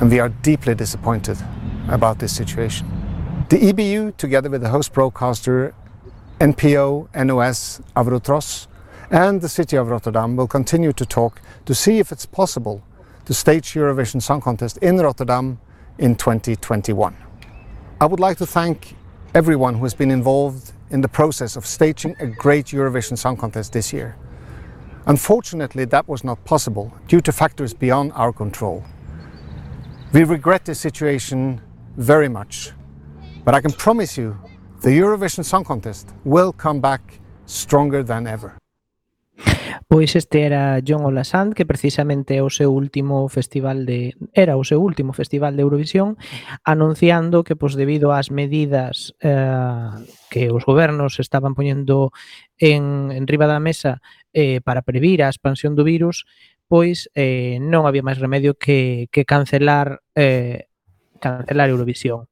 [0.00, 1.36] and we are deeply disappointed
[1.88, 2.88] about this situation.
[3.50, 5.74] The EBU, together with the host broadcaster
[6.40, 8.66] NPO NOS Avrotros
[9.10, 12.82] and the city of Rotterdam, will continue to talk to see if it's possible
[13.26, 15.60] to stage Eurovision Song Contest in Rotterdam
[15.98, 17.14] in 2021.
[18.00, 18.96] I would like to thank
[19.34, 23.74] everyone who has been involved in the process of staging a great Eurovision Song Contest
[23.74, 24.16] this year.
[25.06, 28.82] Unfortunately, that was not possible due to factors beyond our control.
[30.12, 31.60] We regret this situation
[31.96, 32.72] very much,
[33.44, 34.36] but I can promise you
[34.82, 37.00] the Eurovision Song Contest will come back
[37.46, 38.58] stronger than ever.
[39.86, 44.64] Pois este era John Olasand que precisamente é o seu último festival de era o
[44.64, 46.18] seu último festival de Eurovisión
[46.64, 49.94] anunciando que pois debido ás medidas eh,
[50.30, 52.10] que os gobernos estaban poñendo
[52.58, 54.02] en en riba da mesa
[54.34, 56.26] eh para previr a expansión do virus
[56.70, 60.70] pois eh, non había máis remedio que, que cancelar eh,
[61.18, 62.30] cancelar Eurovisión.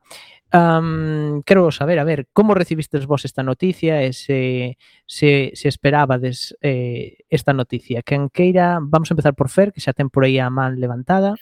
[0.55, 6.57] Um, quero saber, a ver, como recibistes vos esta noticia e se, se, se esperabades
[6.63, 8.07] eh, esta noticia?
[8.07, 11.35] Quen queira, vamos a empezar por Fer, que xa ten por aí a man levantada.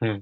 [0.00, 0.18] Mm.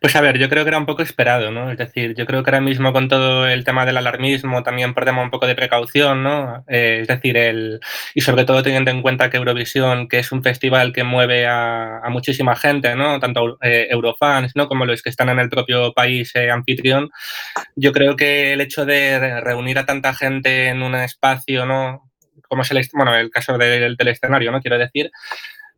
[0.00, 1.70] Pues a ver, yo creo que era un poco esperado, ¿no?
[1.70, 5.24] Es decir, yo creo que ahora mismo con todo el tema del alarmismo también perdemos
[5.24, 6.64] un poco de precaución, ¿no?
[6.66, 7.78] Eh, es decir, el,
[8.14, 11.98] y sobre todo teniendo en cuenta que Eurovisión, que es un festival que mueve a,
[12.00, 13.20] a muchísima gente, ¿no?
[13.20, 14.66] Tanto eh, eurofans, ¿no?
[14.68, 17.10] Como los que están en el propio país eh, anfitrión,
[17.76, 22.10] yo creo que el hecho de reunir a tanta gente en un espacio, ¿no?
[22.48, 24.60] Como es el, bueno, el caso del, del escenario, ¿no?
[24.60, 25.10] Quiero decir,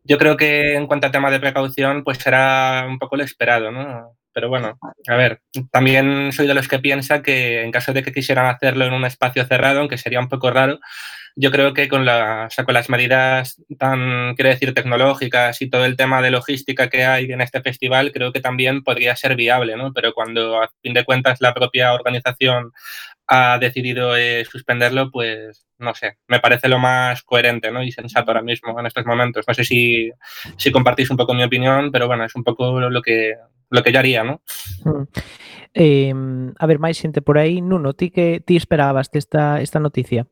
[0.07, 3.71] yo creo que en cuanto a tema de precaución, pues será un poco lo esperado,
[3.71, 4.17] ¿no?
[4.33, 5.41] Pero bueno, a ver,
[5.73, 9.07] también soy de los que piensa que en caso de que quisieran hacerlo en un
[9.07, 10.79] espacio cerrado, aunque sería un poco raro,
[11.37, 15.97] yo creo que con, la, con las medidas tan, quiero decir, tecnológicas y todo el
[15.97, 19.93] tema de logística que hay en este festival, creo que también podría ser viable, ¿no?
[19.93, 22.73] Pero cuando a fin de cuentas la propia organización
[23.29, 27.83] ha decidido eh, suspenderlo, pues no sé, me parece lo más coherente ¿no?
[27.83, 29.45] y sensato ahora mismo en estos momentos.
[29.47, 30.11] No sé si,
[30.57, 33.35] si compartís un poco mi opinión, pero bueno, es un poco lo que,
[33.71, 34.41] lo que yo haría, ¿no?
[34.85, 35.03] Mm.
[35.79, 36.15] Eh,
[36.59, 37.61] a ver, máis xente por aí.
[37.61, 40.25] Nuno, ti que ti esperabas esta, esta noticia?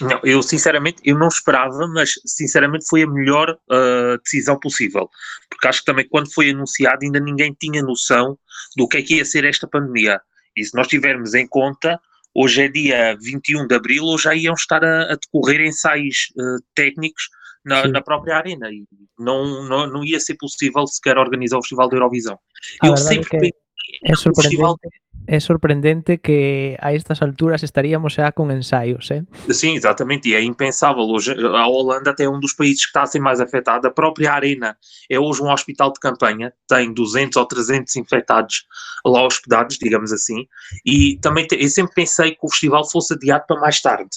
[0.00, 5.08] Não, eu sinceramente eu não esperava, mas sinceramente foi a melhor uh, decisão possível.
[5.48, 8.38] Porque acho que também quando foi anunciado ainda ninguém tinha noção
[8.76, 10.20] do que é que ia ser esta pandemia.
[10.54, 11.98] E se nós tivermos em conta,
[12.34, 16.62] hoje é dia 21 de abril, ou já iam estar a, a decorrer ensaios uh,
[16.74, 17.28] técnicos
[17.64, 18.84] na, na, própria arena e
[19.18, 22.38] não, não, não ia ser possível sequer organizar o Festival da Eurovisão.
[22.82, 24.42] A eu sempre é, é surpreendente.
[24.42, 24.76] Festival...
[25.26, 29.22] É sorprendente que a estas alturas estaríamos já com ensaios, é?
[29.52, 31.04] Sim, exatamente, e é impensável.
[31.04, 33.86] Hoje, a Holanda até é um dos países que está a ser mais afetado.
[33.86, 34.76] A própria Arena
[35.08, 38.64] é hoje um hospital de campanha, tem 200 ou 300 infectados
[39.04, 40.46] lá hospedados, digamos assim,
[40.84, 44.10] e também te, eu sempre pensei que o festival fosse adiado para mais tarde.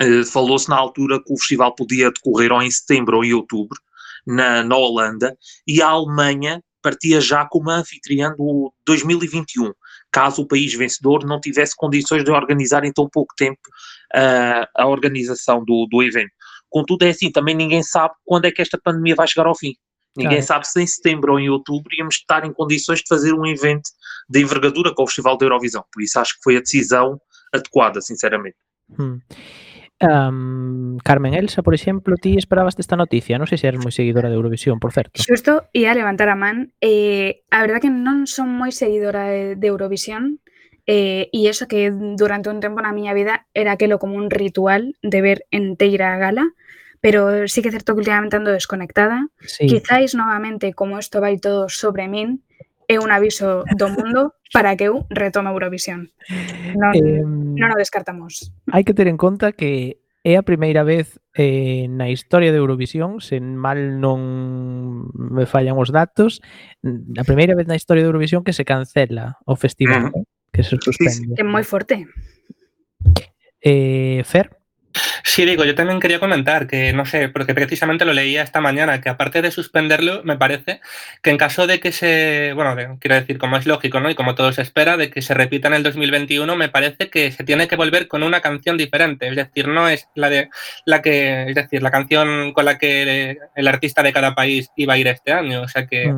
[0.00, 3.78] Uh, Falou-se na altura que o festival podia decorrer ou em setembro ou em outubro,
[4.26, 5.36] na, na Holanda,
[5.66, 9.72] e a Alemanha partia já como anfitriã do 2021
[10.18, 13.60] caso o país vencedor não tivesse condições de organizar em tão pouco tempo
[14.16, 16.32] uh, a organização do, do evento.
[16.68, 19.74] Contudo, é assim, também ninguém sabe quando é que esta pandemia vai chegar ao fim.
[20.16, 23.46] Ninguém sabe se em setembro ou em outubro íamos estar em condições de fazer um
[23.46, 23.88] evento
[24.28, 25.84] de envergadura com o Festival da Eurovisão.
[25.92, 27.20] Por isso acho que foi a decisão
[27.54, 28.56] adequada, sinceramente.
[28.98, 29.20] Hum.
[30.00, 33.34] Um, Carmen Elsa, por exemplo, ti esperabas esta noticia?
[33.34, 35.18] Non sei se eres moi seguidora de Eurovisión, por certo.
[35.18, 36.70] Xusto, ia levantar a man.
[36.78, 40.38] Eh, a verdade que non son moi seguidora de, de Eurovisión,
[40.86, 44.94] eh, e eso que durante un tempo na miña vida era aquelo como un ritual
[45.02, 46.46] de ver enteira a gala,
[47.02, 49.26] pero sí que é certo que últimamente ando desconectada.
[49.42, 49.66] Sí.
[49.66, 52.46] Quizáis novamente, como isto vai todo sobre min,
[52.88, 56.08] é un aviso do mundo para que eu retome Eurovisión.
[56.72, 58.48] Non, eh, non o descartamos.
[58.72, 63.20] Hai que ter en conta que é a primeira vez eh, na historia de Eurovisión,
[63.20, 66.40] sen mal non me fallan os datos,
[67.14, 70.24] a primeira vez na historia de Eurovisión que se cancela o festival, ah.
[70.50, 71.36] que se suspende.
[71.36, 72.08] É moi forte.
[73.60, 74.57] Eh, Fer?
[75.30, 79.02] Sí, digo, yo también quería comentar que, no sé, porque precisamente lo leía esta mañana,
[79.02, 80.80] que aparte de suspenderlo, me parece
[81.22, 84.08] que en caso de que se, bueno, quiero decir, como es lógico, ¿no?
[84.08, 87.30] Y como todo se espera, de que se repita en el 2021, me parece que
[87.30, 89.28] se tiene que volver con una canción diferente.
[89.28, 90.48] Es decir, no es la de
[90.86, 94.94] la que, es decir, la canción con la que el artista de cada país iba
[94.94, 95.60] a ir este año.
[95.60, 96.10] O sea que.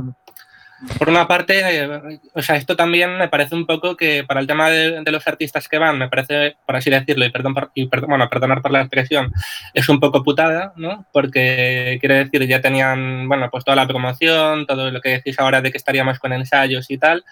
[0.98, 4.46] Por una parte, eh, o sea, esto también me parece un poco que para el
[4.46, 7.70] tema de, de los artistas que van, me parece, por así decirlo, y perdón, por,
[7.74, 9.30] y perdón, bueno, perdonar por la expresión,
[9.74, 11.04] es un poco putada, ¿no?
[11.12, 15.60] Porque quiero decir, ya tenían, bueno, pues toda la promoción, todo lo que decís ahora
[15.60, 17.24] de que estaríamos con ensayos y tal,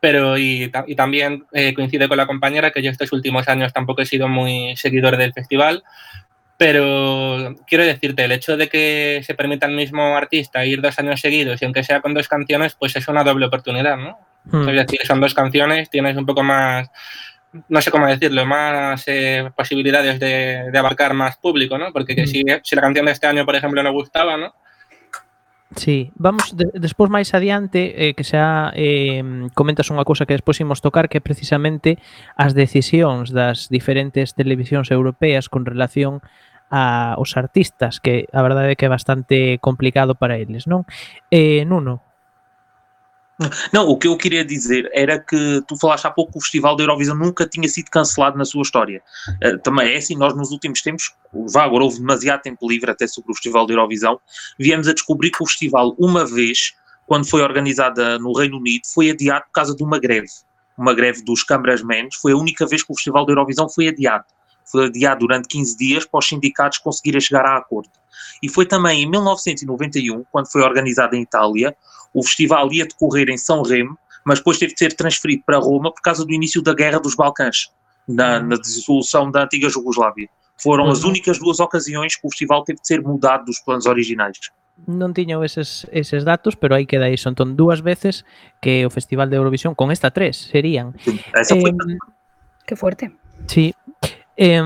[0.00, 4.02] pero y, y también eh, coincide con la compañera que yo estos últimos años tampoco
[4.02, 5.82] he sido muy seguidor del festival,
[6.58, 11.20] pero quiero decirte, el hecho de que se permita al mismo artista ir dos años
[11.20, 14.18] seguidos y aunque sea con dos canciones, pues es una doble oportunidad, ¿no?
[14.44, 14.68] Hmm.
[14.68, 16.90] Es decir, son dos canciones, tienes un poco más,
[17.68, 21.92] no sé cómo decirlo, más eh, posibilidades de, de, abarcar más público, ¿no?
[21.92, 22.26] Porque hmm.
[22.26, 24.52] si, si, la canción de este año, por ejemplo, no gustaba, ¿no?
[25.76, 29.20] Sí, vamos de, despois máis adiante eh, que xa eh,
[29.52, 32.00] comentas unha cousa que despois imos tocar que é precisamente
[32.40, 36.24] as decisións das diferentes televisións europeas con relación
[36.72, 40.88] a os artistas que a verdade é que é bastante complicado para eles, non?
[41.28, 42.07] Eh, Nuno,
[43.72, 46.74] Não, o que eu queria dizer era que tu falaste há pouco que o Festival
[46.74, 49.00] da Eurovisão nunca tinha sido cancelado na sua história.
[49.44, 51.14] Uh, também é assim, nós nos últimos tempos,
[51.52, 54.20] vá, agora houve demasiado tempo livre até sobre o Festival da Eurovisão,
[54.58, 56.74] viemos a descobrir que o festival, uma vez,
[57.06, 60.28] quando foi organizada no Reino Unido, foi adiado por causa de uma greve.
[60.76, 64.24] Uma greve dos câmarasmenos, foi a única vez que o Festival da Eurovisão foi adiado.
[64.64, 67.90] Foi adiado durante 15 dias para os sindicatos conseguirem chegar a acordo.
[68.42, 71.76] E foi também em 1991, quando foi organizada em Itália,
[72.12, 75.92] o festival ia decorrer em São Remo, mas depois teve de ser transferido para Roma
[75.92, 77.70] por causa do início da Guerra dos Balcãs,
[78.06, 80.28] na, na dissolução da antiga Jugoslávia.
[80.60, 84.38] Foram as únicas duas ocasiões que o festival teve de ser mudado dos planos originais.
[84.86, 87.26] non tiño eses, eses datos, pero aí queda iso.
[87.26, 88.22] Entón, dúas veces
[88.62, 90.94] que o Festival de Eurovisión, con esta tres, serían.
[91.34, 91.74] Esa foi
[92.68, 93.10] Qué fuerte.
[93.48, 93.74] Sí.
[94.40, 94.62] Eh,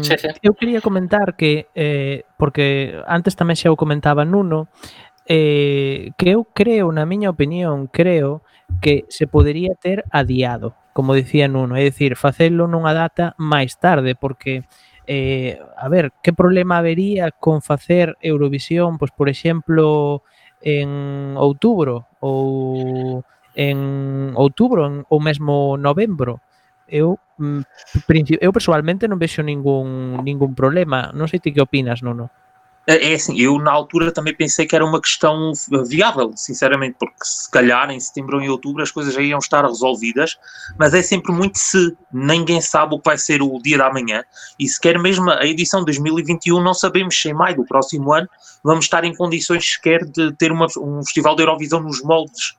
[0.00, 0.28] sí, sí.
[0.40, 4.72] Eu quería comentar que, eh, porque antes tamén xa o comentaba Nuno,
[5.28, 8.40] eh, que eu creo, na miña opinión, creo
[8.80, 14.16] que se podería ter adiado, como dicía Nuno, é dicir, facelo nunha data máis tarde,
[14.16, 14.64] porque
[15.04, 20.24] eh, a ver, que problema habería con facer Eurovisión, pois por exemplo,
[20.64, 23.20] en outubro ou
[23.52, 26.40] en outubro en, ou mesmo novembro,
[26.90, 27.62] Eu mm,
[28.40, 31.14] eu persoalmente non vexo ningún ningún problema.
[31.14, 32.28] Non sei ti que opinas, Nuno.
[32.86, 35.52] É é assim, eu na altura também pensei que era uma questão
[35.86, 39.64] viável, sinceramente, porque se calhar em setembro ou em outubro as coisas já iam estar
[39.64, 40.38] resolvidas,
[40.78, 44.24] mas é sempre muito se ninguém sabe o que vai ser o dia da manhã
[44.58, 48.28] e sequer mesmo a edição de 2021 não sabemos se em maio do próximo ano
[48.64, 52.56] vamos estar em condições sequer de ter uma- um festival de Eurovisão nos moldes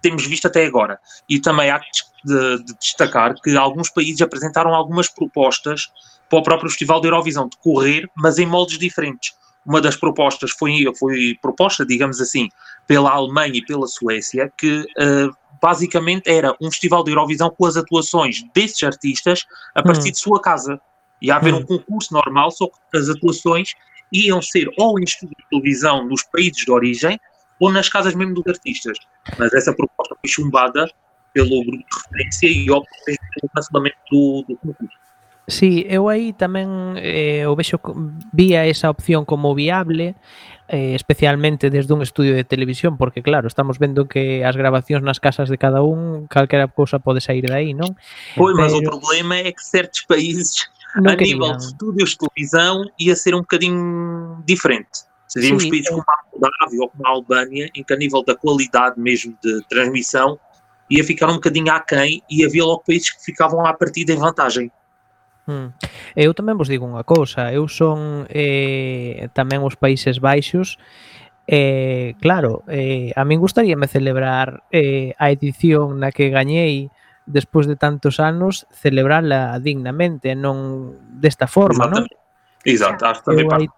[0.00, 0.98] temos visto até agora.
[1.28, 1.80] E também há
[2.24, 5.90] de, de destacar que alguns países apresentaram algumas propostas
[6.28, 9.34] para o próprio Festival de Eurovisão decorrer, mas em moldes diferentes.
[9.66, 12.48] Uma das propostas foi, foi proposta, digamos assim,
[12.86, 15.28] pela Alemanha e pela Suécia, que eh,
[15.60, 19.44] basicamente era um festival de Eurovisão com as atuações desses artistas
[19.74, 20.12] a partir Hum.
[20.12, 20.80] de sua casa.
[21.20, 21.58] Ia haver Hum.
[21.58, 23.74] um concurso normal, só que as atuações
[24.12, 27.18] iam ser ou em estúdio de televisão nos países de origem
[27.60, 28.98] ou nas casas mesmo dos artistas.
[29.38, 30.88] Mas essa proposta foi chumbada
[31.32, 34.98] pelo grupo de referência e óbvio pelo cancelamento do, do concurso.
[35.50, 37.82] Sí, eu aí tamén eh, o vexo
[38.30, 40.14] vía esa opción como viable,
[40.70, 45.18] eh, especialmente desde un estudio de televisión, porque claro, estamos vendo que as grabacións nas
[45.18, 47.98] casas de cada un, calquera cousa pode sair de aí, non?
[48.38, 48.62] Pois, Pero...
[48.62, 51.42] mas o problema é que certos países, non a querían.
[51.42, 55.09] nível de estúdios de televisão, ia ser um bocadinho diferente.
[55.30, 58.34] Seríamos Sim, países como a Moldávia ou como a Albânia, em que a nível da
[58.34, 60.34] qualidade mesmo de transmissão
[60.90, 64.72] ia ficar um bocadinho aquém e havia logo países que ficavam à partida em vantagem.
[65.46, 65.70] Mm.
[66.18, 70.74] Eu tamén vos digo unha cousa, eu son eh, tamén os Países Baixos
[71.46, 76.90] eh, claro, eh, a min gustaríame celebrar eh, a edición na que gañei
[77.30, 82.02] despois de tantos anos, celebrarla dignamente, non desta forma, non?
[82.66, 83.70] Exato, acho que aí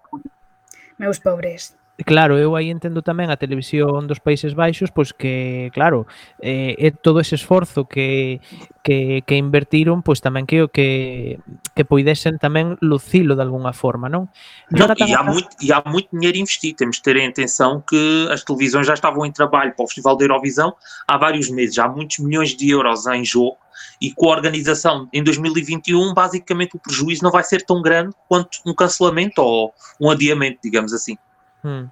[1.03, 1.74] Meus pobres.
[2.07, 6.07] Claro, eu aí entendo tamén a televisión dos Países Baixos, pois que, claro,
[6.40, 8.40] eh, é todo ese esforzo que,
[8.86, 11.42] que, que invertiron, pois tamén que o que,
[11.76, 14.30] que poidesen tamén lucilo de alguna forma, non?
[14.70, 16.80] Jonathan, e, há muito, e há muito dinheiro investido.
[16.80, 20.16] Temos de ter em atenção que as televisões já estavam em trabalho para o Festival
[20.16, 20.72] da Eurovisão
[21.07, 21.76] há vários meses.
[21.82, 23.59] Há muitos milhões de euros em jogo
[24.01, 28.59] e com a organização em 2021, basicamente o prejuízo não vai ser tão grande quanto
[28.66, 31.16] um cancelamento ou um adiamento, digamos assim.
[31.62, 31.89] Hmm.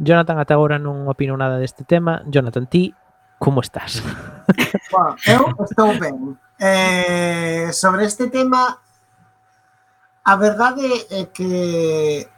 [0.00, 2.24] Jonathan ata agora non opino nada deste tema.
[2.26, 2.94] Jonathan, ti
[3.38, 4.02] como estás?
[4.90, 6.36] Bueno, eu estou ben.
[6.60, 8.78] Eh, sobre este tema,
[10.22, 12.28] a verdade é que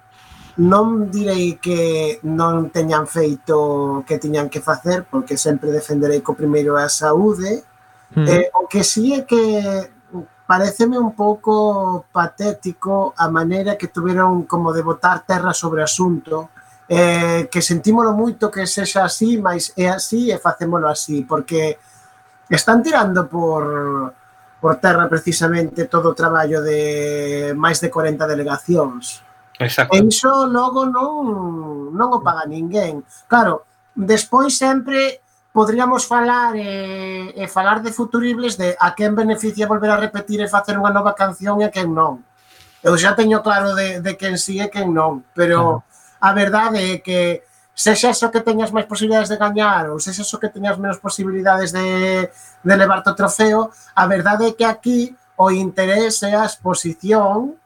[0.57, 6.33] non direi que non teñan feito o que tiñan que facer, porque sempre defenderei que
[6.33, 7.61] o primeiro é a saúde,
[8.15, 8.29] Mm.
[8.29, 9.91] Eh, o que sí é que
[10.47, 16.51] pareceme un pouco patético a maneira que tuveron como de botar terra sobre o asunto,
[16.87, 21.79] eh, que sentímolo moito que sexa así, mas é así e facémolo así, porque
[22.47, 24.15] están tirando por
[24.61, 29.23] por terra precisamente todo o traballo de máis de 40 delegacións.
[29.59, 29.95] Exacto.
[29.95, 33.05] E iso logo non, non o paga ninguén.
[33.29, 35.21] Claro, despois sempre
[35.57, 40.53] podríamos falar e, e falar de futuribles de a quen beneficia volver a repetir e
[40.53, 42.21] facer unha nova canción e a quen non.
[42.85, 46.21] Eu xa teño claro de, de quen sí e quen non, pero claro.
[46.21, 47.41] a verdade é que
[47.73, 51.73] sexas o que teñas máis posibilidades de gañar ou sexas o que teñas menos posibilidades
[51.73, 57.57] de, de levarte o trofeo, a verdade é que aquí o interés é a exposición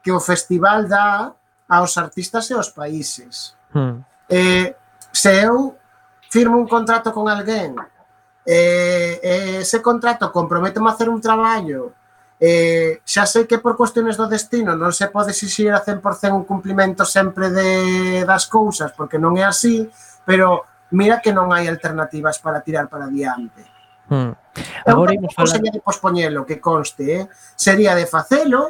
[0.00, 1.36] que o festival dá
[1.68, 3.52] aos artistas e aos países.
[3.76, 4.00] Hmm.
[4.32, 4.72] Eh,
[5.12, 5.76] se eu
[6.34, 7.78] firmo un contrato con alguén
[8.42, 11.94] eh, eh, ese contrato comprometeme a hacer un traballo
[12.40, 16.42] eh, xa sei que por cuestiones do destino non se pode exixir a 100% un
[16.42, 19.86] cumplimento sempre de, das cousas porque non é así,
[20.26, 23.62] pero mira que non hai alternativas para tirar para diante.
[24.10, 24.34] Hmm.
[24.84, 25.56] Agora imos falar...
[25.56, 27.24] Sería de pospoñelo, que conste, eh?
[27.54, 28.68] sería de facelo,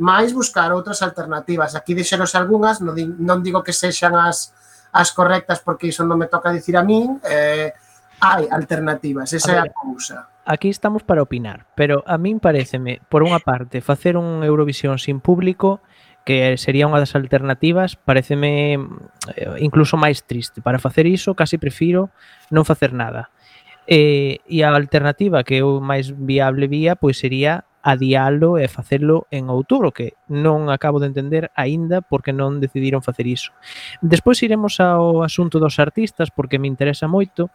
[0.00, 1.74] máis buscar outras alternativas.
[1.74, 4.54] Aquí dixeros algunhas, non, non digo que sexan as
[4.92, 7.72] as correctas porque iso non me toca dicir a min, eh,
[8.20, 10.16] hai alternativas, esa a ver, é a cousa.
[10.44, 15.22] Aquí estamos para opinar, pero a min pareceme, por unha parte, facer un Eurovisión sin
[15.22, 15.80] público
[16.26, 18.76] que sería unha das alternativas, pareceme
[19.36, 20.60] eh, incluso máis triste.
[20.60, 22.12] Para facer iso, casi prefiro
[22.52, 23.32] non facer nada.
[23.88, 29.48] Eh, e a alternativa que eu máis viable vía, pois sería adiarlo e facelo en
[29.48, 33.56] outubro, que non acabo de entender aínda porque non decidiron facer iso.
[34.04, 37.48] Despois iremos ao asunto dos artistas porque me interesa moito,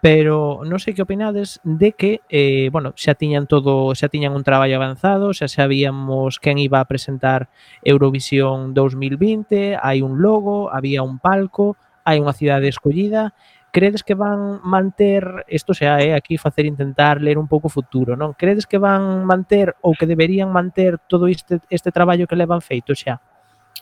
[0.00, 4.42] pero non sei que opinades de que eh, bueno, xa tiñan todo, xa tiñan un
[4.42, 7.52] traballo avanzado, xa sabíamos quen iba a presentar
[7.84, 13.36] Eurovisión 2020, hai un logo, había un palco, hai unha cidade escollida,
[13.72, 18.18] credes que van manter, isto xa é aquí facer intentar ler un pouco o futuro,
[18.18, 18.34] non?
[18.34, 22.94] Credes que van manter ou que deberían manter todo este este traballo que levan feito
[22.94, 23.22] xa?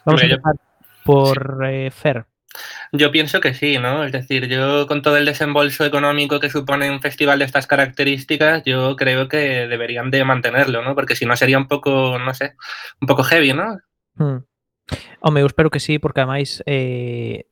[0.04, 0.56] Vamos a empezar
[1.04, 2.26] por eh, Fer.
[2.92, 4.04] Yo pienso que sí, ¿no?
[4.04, 8.62] Es decir, yo con todo el desembolso económico que supone un festival de estas características,
[8.64, 10.94] yo creo que deberían de mantenerlo, ¿no?
[10.94, 12.56] Porque si no sería un poco, no sé,
[13.00, 13.78] un poco heavy, ¿no?
[14.16, 14.47] Hmm.
[15.20, 17.46] Home, eu espero que sí, porque ademais eh,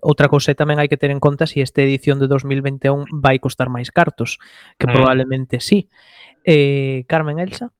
[0.00, 3.36] outra cousa tamén hai que ter en conta se si esta edición de 2021 vai
[3.42, 4.40] costar máis cartos,
[4.78, 4.92] que mm.
[4.94, 5.90] probablemente sí.
[6.46, 7.72] Eh, Carmen Elsa?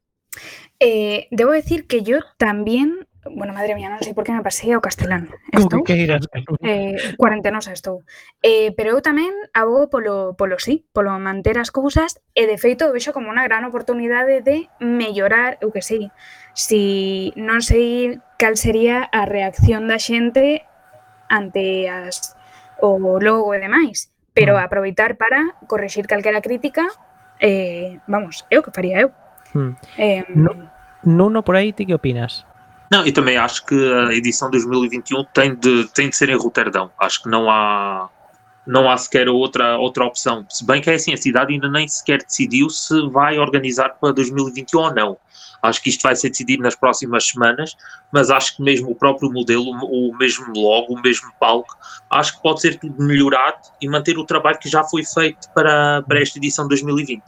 [0.80, 4.72] Eh, debo decir que yo también Bueno, madre mía, non sei por que me pasei
[4.72, 5.28] ao castelán.
[5.53, 6.24] Estou, que queiras.
[6.64, 8.01] Eh, cuarentenosa estou.
[8.40, 12.88] Eh, pero eu tamén abogo polo, polo sí, polo manter as cousas e de feito
[12.88, 16.09] o vexo como unha gran oportunidade de mellorar, eu que sei,
[16.55, 20.64] si non sei cal sería a reacción da xente
[21.28, 22.34] ante as
[22.82, 24.64] o logo e demais, pero Mm.
[24.64, 26.88] aproveitar para corrixir calquera crítica,
[27.38, 29.12] eh, vamos, é o que faría eu.
[29.55, 29.76] Hmm.
[29.98, 30.55] Eh, No.
[31.03, 32.44] Nuno, por aí, ti que opinas?
[32.90, 36.90] Não, eu também acho que a edição 2021 tem de, tem de ser em Roterdão.
[36.98, 38.09] Acho que não há,
[38.66, 40.44] não há sequer outra, outra opção.
[40.51, 44.12] Se bem que é assim, a cidade ainda nem sequer decidiu se vai organizar para
[44.12, 45.16] 2021 ou não.
[45.63, 47.77] Acho que isto vai ser decidido nas próximas semanas,
[48.11, 51.77] mas acho que mesmo o próprio modelo, o mesmo logo, o mesmo palco,
[52.09, 56.03] acho que pode ser tudo melhorado e manter o trabalho que já foi feito para,
[56.03, 57.23] para esta edição 2020.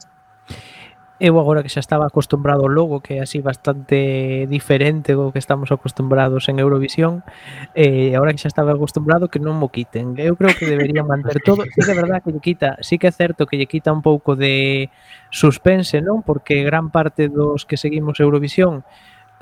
[1.21, 5.37] Eu agora que xa estaba acostumbrado ao logo, que é así bastante diferente do que
[5.37, 7.21] estamos acostumbrados en Eurovisión,
[7.77, 10.17] eh, agora que xa estaba acostumbrado que non mo quiten.
[10.17, 11.63] Eu creo que deberían manter todo.
[11.69, 14.01] Sí que é verdad que lle quita, sí que é certo que lle quita un
[14.01, 14.89] pouco de
[15.29, 16.25] suspense, non?
[16.25, 18.81] Porque gran parte dos que seguimos Eurovisión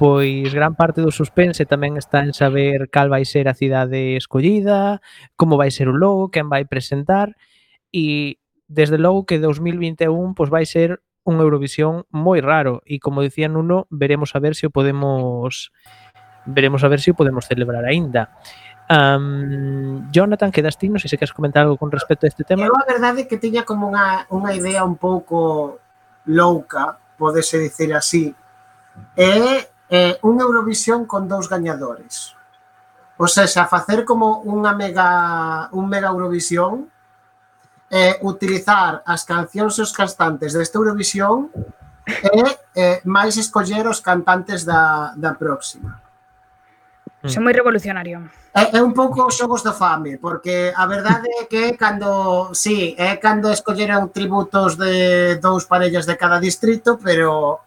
[0.02, 5.00] pois gran parte do suspense tamén está en saber cal vai ser a cidade escollida,
[5.38, 7.38] como vai ser o logo, quen vai presentar
[7.94, 13.48] e desde logo que 2021 pois vai ser un Eurovisión moi raro e como dicía
[13.48, 15.70] Nuno, veremos a ver se o podemos
[16.46, 18.34] veremos a ver se o podemos celebrar aínda.
[18.92, 22.68] Um, Jonathan, quedas ti, non sei se queres comentar algo con respecto a este tema.
[22.68, 25.80] Eu a verdade é que tiña como unha, unha idea un pouco
[26.28, 28.36] louca, podese dicir así,
[29.16, 32.36] é, é un Eurovisión con dous gañadores.
[33.16, 36.90] O sea, facer como unha mega un mega Eurovisión
[37.92, 41.52] eh, utilizar as cancións e os cantantes desta Eurovisión
[42.08, 42.42] e
[42.74, 46.00] eh, máis escoller os cantantes da, da próxima.
[47.22, 47.30] Mm.
[47.30, 48.26] Son moi revolucionario.
[48.56, 52.96] É, é un pouco os xogos da fame, porque a verdade é que cando, sí,
[52.98, 57.62] é cando escolleron tributos de dous parellas de cada distrito, pero...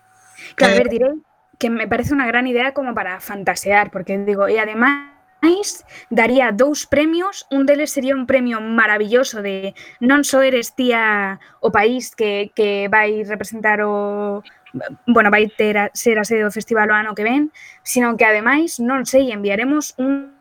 [0.59, 1.15] Claro, a ver, direi
[1.59, 5.14] que me parece unha gran idea como para fantasear, porque digo, e ademais
[5.45, 11.37] máis daría dous premios, un deles sería un premio maravilloso de non só eres tía
[11.61, 14.41] o país que, que vai representar o
[15.07, 17.53] bueno, vai ter a, ser a sede do festival o ano que ven,
[17.85, 20.35] sino que ademais non sei, enviaremos un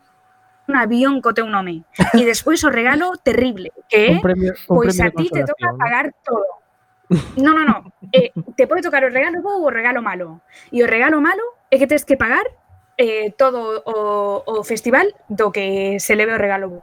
[0.64, 1.84] un avión co teu nome.
[2.16, 4.22] E despois o regalo terrible, que é,
[4.68, 6.64] pois a ti te toca pagar todo.
[7.36, 7.94] No, no, no.
[8.16, 10.42] Eh, te pode tocar o regalo bo ou o regalo malo.
[10.72, 12.48] E o regalo malo é que tens que pagar
[12.98, 16.82] eh, todo o, o festival do que se leve o regalo bo.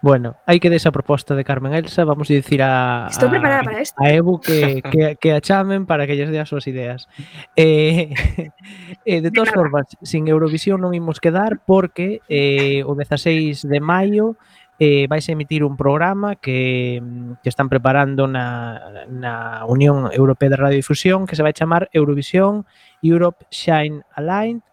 [0.00, 3.68] Bueno, hai que desa proposta de Carmen Elsa, vamos a dicir a Estou preparada a,
[3.68, 3.96] para isto.
[4.00, 7.04] A Ebu que, que, que a chamen para que lles dé as súas ideas.
[7.52, 8.16] Eh,
[9.04, 14.40] eh, de todas formas, sin Eurovisión non imos quedar porque eh, o 16 de maio
[14.78, 17.00] eh, vais a emitir un programa que,
[17.42, 22.64] que están preparando na, na Unión Europea de Radiodifusión que se vai chamar Eurovisión
[23.00, 24.64] Europe Shine Aligned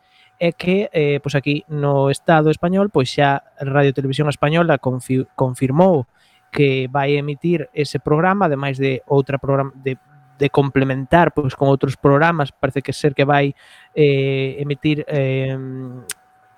[0.44, 6.04] é que eh, pois aquí no Estado español pois xa Radio Televisión Española confi confirmou
[6.52, 9.96] que vai emitir ese programa, ademais de outra programa de,
[10.36, 13.56] de complementar pois con outros programas, parece que ser que vai
[13.96, 15.56] eh, emitir eh,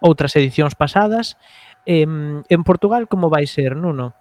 [0.01, 1.38] outras edicións pasadas.
[1.86, 2.09] Eh,
[2.41, 4.17] en Portugal como vai ser, Nuno?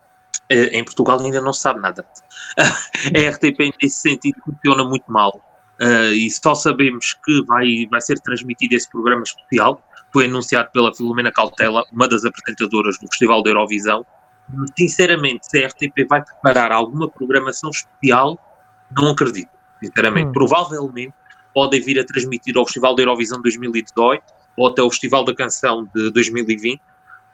[0.52, 2.04] Eh, em Portugal ainda não se sabe nada.
[2.60, 5.40] a RTP nesse sentido funciona muito mal.
[5.80, 9.82] Eh, e só sabemos que vai, vai ser transmitido esse programa especial.
[10.12, 14.06] Foi anunciado pela Filomena Cautela, uma das apresentadoras do Festival da Eurovisão.
[14.78, 18.38] Sinceramente, se a RTP vai preparar alguma programação especial,
[18.96, 19.50] não acredito.
[19.82, 20.32] Sinceramente, Hum.
[20.32, 21.14] provavelmente
[21.52, 24.22] podem vir a transmitir ao Festival da Eurovisão 2018
[24.56, 26.80] ou até o Festival da Canção de 2020.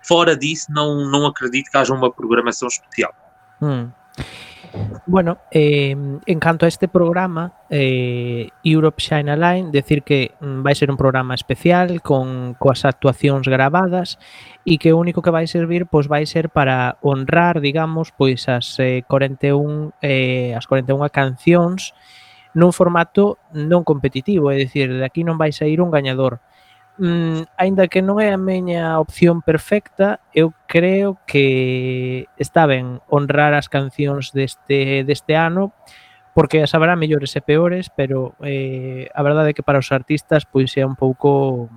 [0.03, 3.15] Fora disso, não, não acredito que haja uma programação especial.
[3.61, 3.89] Mm.
[5.07, 5.97] Bueno, eh,
[6.27, 10.91] en canto a este programa, eh, Europe Shine a Line, decir que mm, vai ser
[10.91, 14.19] un programa especial con coas actuacións grabadas
[14.65, 18.79] e que o único que vai servir pois vai ser para honrar, digamos, pois as
[18.79, 21.95] eh, 41 eh, as 41 cancións
[22.55, 26.43] nun formato non competitivo, é dicir, de aquí non vai sair un gañador,
[26.99, 33.55] mm, aínda que non é a miña opción perfecta, eu creo que está ben honrar
[33.55, 35.71] as cancións deste, deste ano,
[36.35, 40.47] porque as habrá mellores e peores, pero eh, a verdade é que para os artistas
[40.47, 41.69] pois é un pouco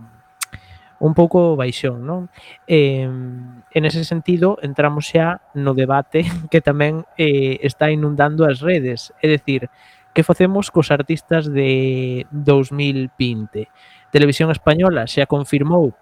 [1.03, 2.32] un pouco baixón, non?
[2.64, 9.11] Eh, en ese sentido, entramos xa no debate que tamén eh, está inundando as redes,
[9.20, 9.68] é dicir,
[10.14, 13.68] que facemos cos artistas de 2020?
[14.14, 15.97] Televisión Española xa confirmou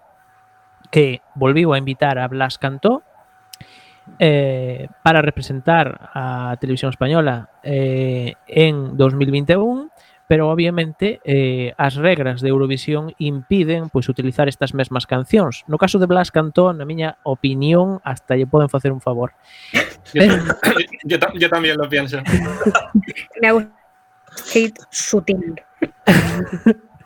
[0.92, 3.00] que volviu a invitar a Blas Cantó
[4.20, 9.88] eh, para representar a Televisión Española eh, en 2021
[10.28, 15.60] pero obviamente eh, as regras de Eurovisión impiden pois utilizar estas mesmas cancións.
[15.68, 19.36] No caso de Blas Cantó, na miña opinión, hasta lle poden facer un favor.
[19.76, 20.32] Yo, pero...
[20.32, 20.40] Eh.
[21.04, 22.16] yo, yo, yo también lo pienso.
[23.44, 23.60] Me hago
[24.56, 25.60] hate sutil.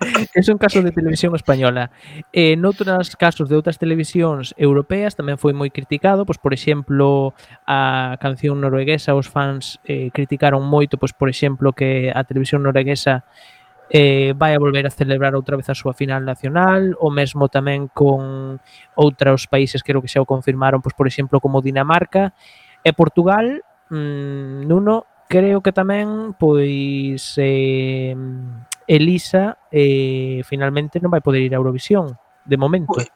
[0.35, 1.91] es un caso de televisión española.
[2.33, 7.33] En outros casos de outras televisións europeas tamén foi moi criticado, pois por exemplo,
[7.67, 13.25] a canción norueguesa os fans eh, criticaron moito, pois por exemplo, que a televisión norueguesa
[13.91, 17.87] eh, vai a volver a celebrar outra vez a súa final nacional, o mesmo tamén
[17.95, 18.59] con
[18.99, 22.35] outros países creo que xa o confirmaron, pois por exemplo, como Dinamarca
[22.83, 28.15] e Portugal, mmm, Nuno, creo que tamén pois eh,
[28.89, 32.15] Elisa eh, finalmente non vai poder ir a Eurovisión
[32.47, 32.95] de momento.
[32.95, 33.11] Pois.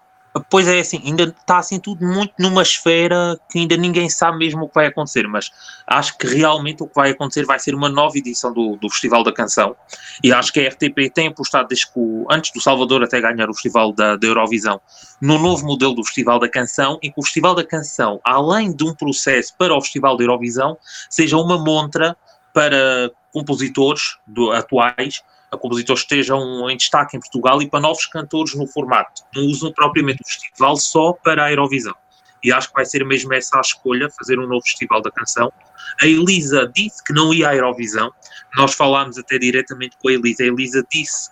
[0.48, 4.62] Pois é, assim, ainda está assim tudo muito numa esfera que ainda ninguém sabe mesmo
[4.62, 5.50] o que vai acontecer, mas
[5.84, 9.24] acho que realmente o que vai acontecer vai ser uma nova edição do, do Festival
[9.24, 9.74] da Canção
[10.22, 13.50] e acho que a RTP tem apostado desde que o, antes do Salvador até ganhar
[13.50, 14.80] o Festival da, da Eurovisão
[15.20, 18.84] no novo modelo do Festival da Canção e que o Festival da Canção, além de
[18.84, 22.16] um processo para o Festival da Eurovisão, seja uma montra
[22.54, 28.06] para compositores do, atuais a compositores que estejam em destaque em Portugal e para novos
[28.06, 29.22] cantores no formato.
[29.34, 31.94] Não usam propriamente o festival só para a Eurovisão.
[32.42, 35.52] E acho que vai ser mesmo essa a escolha, fazer um novo festival da canção.
[36.00, 38.10] A Elisa disse que não ia à Eurovisão.
[38.56, 40.44] Nós falámos até diretamente com a Elisa.
[40.44, 41.30] A Elisa disse,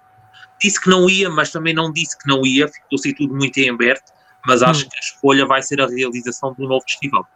[0.61, 2.69] disse que não ia, mas também não disse que não ia.
[2.69, 4.13] Ficou-se tudo muito em aberto.
[4.47, 4.89] Mas acho Hum.
[4.91, 7.27] que a escolha vai ser a realização do novo festival.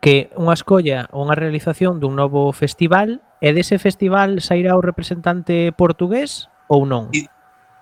[0.00, 5.76] Que unha escolla ou unha realización dun novo festival e dese festival sairá o representante
[5.76, 7.12] portugués ou non?
[7.12, 7.28] E-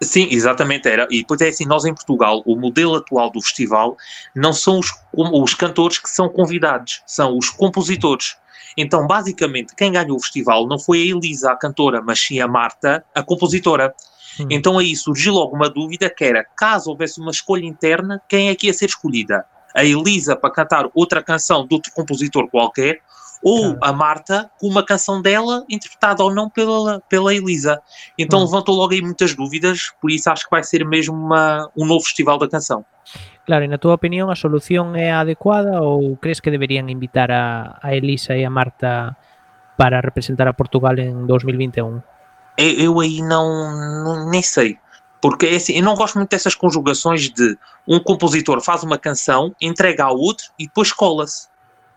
[0.00, 1.08] Sim, exatamente era.
[1.10, 3.96] E depois é assim, nós em Portugal, o modelo atual do festival
[4.34, 8.36] não são os, os cantores que são convidados, são os compositores.
[8.76, 12.46] Então, basicamente, quem ganhou o festival não foi a Elisa, a cantora, mas sim a
[12.46, 13.92] Marta, a compositora.
[14.38, 14.46] Hum.
[14.50, 18.54] Então aí surgiu logo uma dúvida que era, caso houvesse uma escolha interna, quem é
[18.54, 19.44] que ia ser escolhida?
[19.74, 23.00] A Elisa para cantar outra canção de outro compositor qualquer,
[23.42, 23.78] ou Claro.
[23.82, 27.80] a Marta com uma canção dela, interpretada ou não pela, pela Elisa.
[28.18, 28.44] Então Hum.
[28.44, 32.04] levantou logo aí muitas dúvidas, por isso acho que vai ser mesmo uma, um novo
[32.04, 32.84] festival da canção.
[33.46, 37.30] Claro, e na túa opinión a solución é a adecuada ou crees que deberían invitar
[37.30, 39.16] a, a Elisa e a Marta
[39.78, 42.02] para representar a Portugal en 2021?
[42.58, 43.46] Eu, eu aí não,
[44.04, 44.76] não- nem sei.
[45.20, 49.54] Porque é assim, eu não gosto muito dessas conjugações de um compositor faz uma canção,
[49.60, 51.48] entrega ao outro e depois cola-se.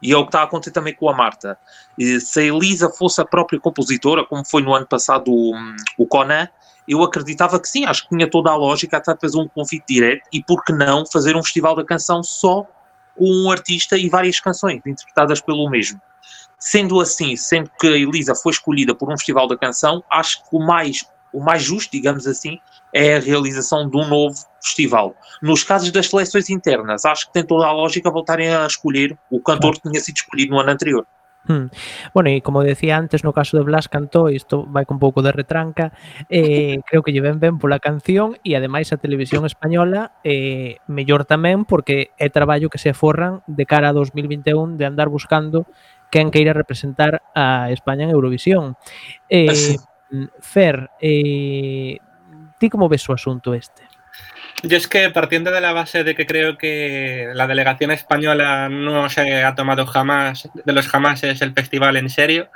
[0.01, 1.57] E é o que está a acontecer também com a Marta.
[1.97, 5.53] E se a Elisa fosse a própria compositora, como foi no ano passado o,
[5.97, 6.47] o Conan,
[6.87, 10.27] eu acreditava que sim, acho que tinha toda a lógica até fazer um convite direto
[10.33, 12.65] e por que não fazer um festival da canção só
[13.15, 16.01] com um artista e várias canções interpretadas pelo mesmo.
[16.57, 20.55] Sendo assim, sendo que a Elisa foi escolhida por um festival da canção, acho que
[20.55, 22.59] o mais, o mais justo, digamos assim,
[22.93, 25.15] é a realização de um novo festival.
[25.41, 29.39] Nos casos das seleções internas, acho que tem toda a lógica voltarem a escolher o
[29.41, 31.05] cantor que tinha sido escolhido no ano anterior.
[31.47, 31.71] Hmm.
[32.13, 35.33] Bueno, e como decía antes, no caso de Blas Cantó, isto vai con pouco de
[35.33, 35.89] retranca,
[36.29, 41.25] eh, creo que lle ven ben pola canción e ademais a televisión española eh, mellor
[41.25, 45.65] tamén porque é traballo que se forran de cara a 2021 de andar buscando
[46.13, 48.77] quen queira representar a España en Eurovisión.
[49.25, 49.49] Eh,
[50.41, 51.97] Fer, eh,
[52.59, 53.83] ti como ves o asunto este?
[54.63, 59.09] Yo es que partiendo de la base de que creo que la delegación española no
[59.09, 62.49] se ha tomado jamás, de los jamases, el festival en serio,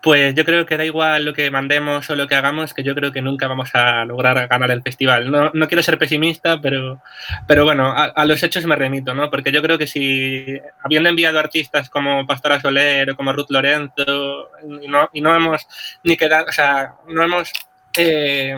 [0.00, 2.94] pues yo creo que da igual lo que mandemos o lo que hagamos, que yo
[2.94, 5.30] creo que nunca vamos a lograr ganar el festival.
[5.30, 7.02] No, no quiero ser pesimista, pero,
[7.46, 9.28] pero bueno, a, los hechos me remito, ¿no?
[9.28, 14.50] Porque yo creo que si habiendo enviado artistas como Pastora Soler o como Ruth Lorenzo,
[14.82, 15.66] y no, y no hemos
[16.04, 17.50] ni quedado, o sea, no hemos
[17.96, 18.56] eh,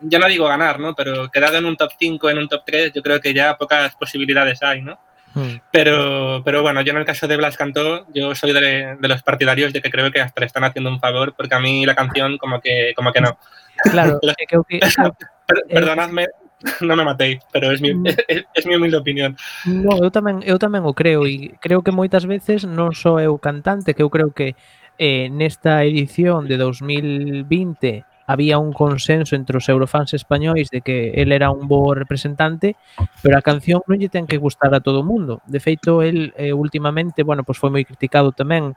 [0.00, 0.94] ya no digo ganar, ¿no?
[0.94, 3.94] Pero quedado en un top 5, en un top 3, yo creo que ya pocas
[3.96, 4.98] posibilidades hay, ¿no?
[5.34, 5.60] Mm.
[5.70, 9.22] Pero, pero bueno, yo en el caso de Blas Cantó, yo soy de, de, los
[9.22, 11.94] partidarios de que creo que hasta le están haciendo un favor, porque a mí la
[11.94, 13.38] canción como que, como que no.
[13.90, 15.16] Claro, creo que, claro
[15.46, 16.26] per, perdonadme,
[16.80, 18.06] non me matei, pero es mi, mm.
[18.28, 19.36] es, es mi humilde opinión.
[19.66, 23.34] No, eu tamén, eu tamén o creo e creo que moitas veces non só eu
[23.42, 24.54] cantante, que eu creo que
[24.98, 31.32] eh, nesta edición de 2020 había un consenso entre os eurofans españois de que el
[31.32, 32.76] era un bo representante,
[33.20, 35.44] pero a canción non lle ten que gustar a todo o mundo.
[35.44, 38.72] De feito, el eh, últimamente, bueno, pois foi moi criticado tamén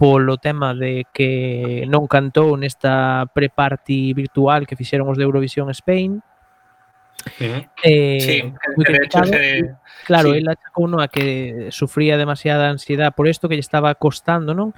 [0.00, 6.20] polo tema de que non cantou nesta pre-party virtual que fixeron os de Eurovisión Spain.
[7.36, 7.60] Uh.
[7.84, 8.36] Eh, sí,
[8.76, 9.28] moi criticado.
[9.28, 9.76] De...
[10.08, 10.40] Claro, sí.
[10.40, 14.72] el achacou a que sufría demasiada ansiedade por isto que lle estaba costando, non?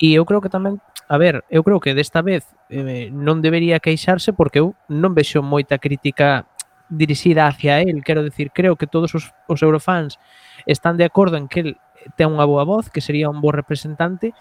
[0.00, 0.80] E eu creo que tamén
[1.12, 5.44] a ver, eu creo que desta vez eh, non debería queixarse porque eu non vexo
[5.44, 6.48] moita crítica
[6.88, 10.16] dirixida hacia el, quero decir, creo que todos os, os eurofans
[10.64, 11.70] están de acordo en que el
[12.16, 14.32] ten unha boa voz, que sería un bo representante,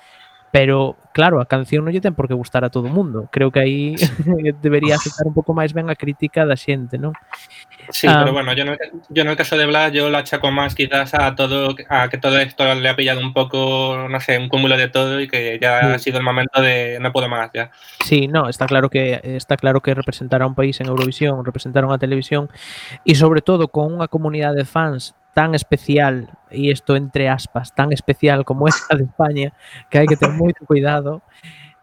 [0.51, 3.27] pero claro, a canción non lle ten por que gustar a todo o mundo.
[3.31, 3.95] Creo que aí
[4.63, 7.15] debería aceptar un pouco máis ben a crítica da xente, non?
[7.91, 8.23] Sí, Ah.
[8.23, 8.79] pero bueno, yo en, el,
[9.09, 12.17] yo en el caso de Blas, yo lo achaco más quizás a todo, a que
[12.19, 15.57] todo esto le ha pillado un poco, no sé, un cúmulo de todo y que
[15.59, 15.85] ya Sí.
[15.95, 17.71] ha sido el momento de no puedo más ya.
[18.05, 21.83] Sí, no, está claro que está claro que representar a un país en Eurovisión, representar
[21.83, 22.47] a unha televisión
[23.03, 27.91] e sobre todo con unha comunidade de fans tan especial, e isto entre aspas, tan
[27.91, 29.53] especial como esta de España,
[29.89, 31.23] que hai que ter moito cuidado,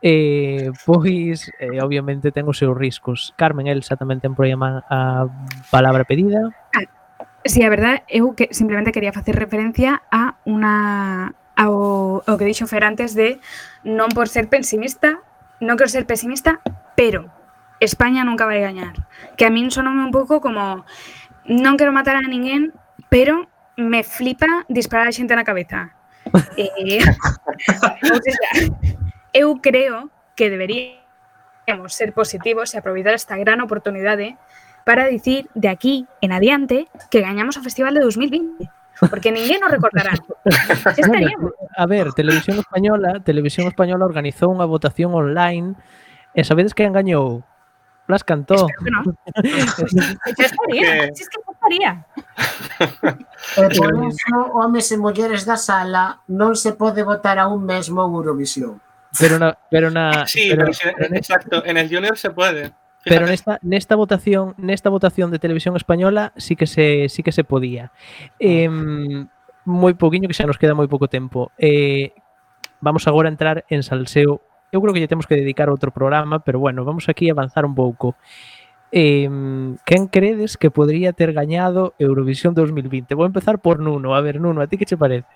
[0.02, 3.34] eh, pois eh, obviamente ten os seus riscos.
[3.34, 5.26] Carmen Elsa tamén ten problema a
[5.72, 6.52] palabra pedida.
[7.42, 12.46] Si, sí, a verdad, eu que simplemente quería facer referencia a unha ao, ao que
[12.46, 13.42] dixo Fer antes de
[13.82, 15.18] non por ser pesimista,
[15.58, 16.62] non quero ser pesimista,
[16.94, 17.26] pero
[17.82, 18.94] España nunca vai gañar.
[19.34, 20.86] Que a min sonome un pouco como
[21.48, 22.70] non quero matar a ninguén,
[23.08, 25.94] pero me flipa disparar a xente na cabeza.
[26.60, 27.00] Eh,
[28.12, 28.20] ou
[29.32, 34.36] eu creo que deberíamos ser positivos e aproveitar esta gran oportunidade
[34.84, 38.68] para dicir de aquí en adiante que gañamos o Festival de 2020.
[39.08, 40.12] Porque ninguén nos recordará.
[40.96, 41.52] Estaríamos.
[41.76, 45.78] A ver, Televisión Española, Televisión Española organizou unha votación online
[46.34, 47.46] e sabedes que engañou?
[48.08, 48.56] Blas cantó.
[48.56, 49.00] Espero que no.
[50.38, 51.14] ya estaría.
[51.14, 51.38] Si es que
[51.68, 51.92] María.
[53.56, 58.08] E por iso, homes e mulleres da sala, non se pode votar a un mesmo
[58.08, 58.80] en Eurovisión.
[59.20, 62.72] Pero na, pero na Sí, pero, pero, pero exacto, en el Junior se puede.
[63.04, 63.14] Fíjate.
[63.14, 67.44] Pero nesta nesta votación, nesta votación de Televisión Española sí que se sí que se
[67.44, 67.92] podía.
[68.40, 68.68] Eh,
[69.68, 71.52] moi poquinho que xa nos queda moi pouco tempo.
[71.60, 72.16] Eh,
[72.80, 74.40] vamos agora a entrar en salseo.
[74.72, 77.64] Eu creo que lle temos que dedicar outro programa, pero bueno, vamos aquí a avanzar
[77.64, 78.16] un pouco.
[78.90, 79.28] Eh,
[79.84, 83.14] quen credes que podría ter gañado Eurovisión 2020?
[83.14, 84.14] Vou empezar por Nuno.
[84.14, 85.28] A ver, Nuno, a ti que che parece?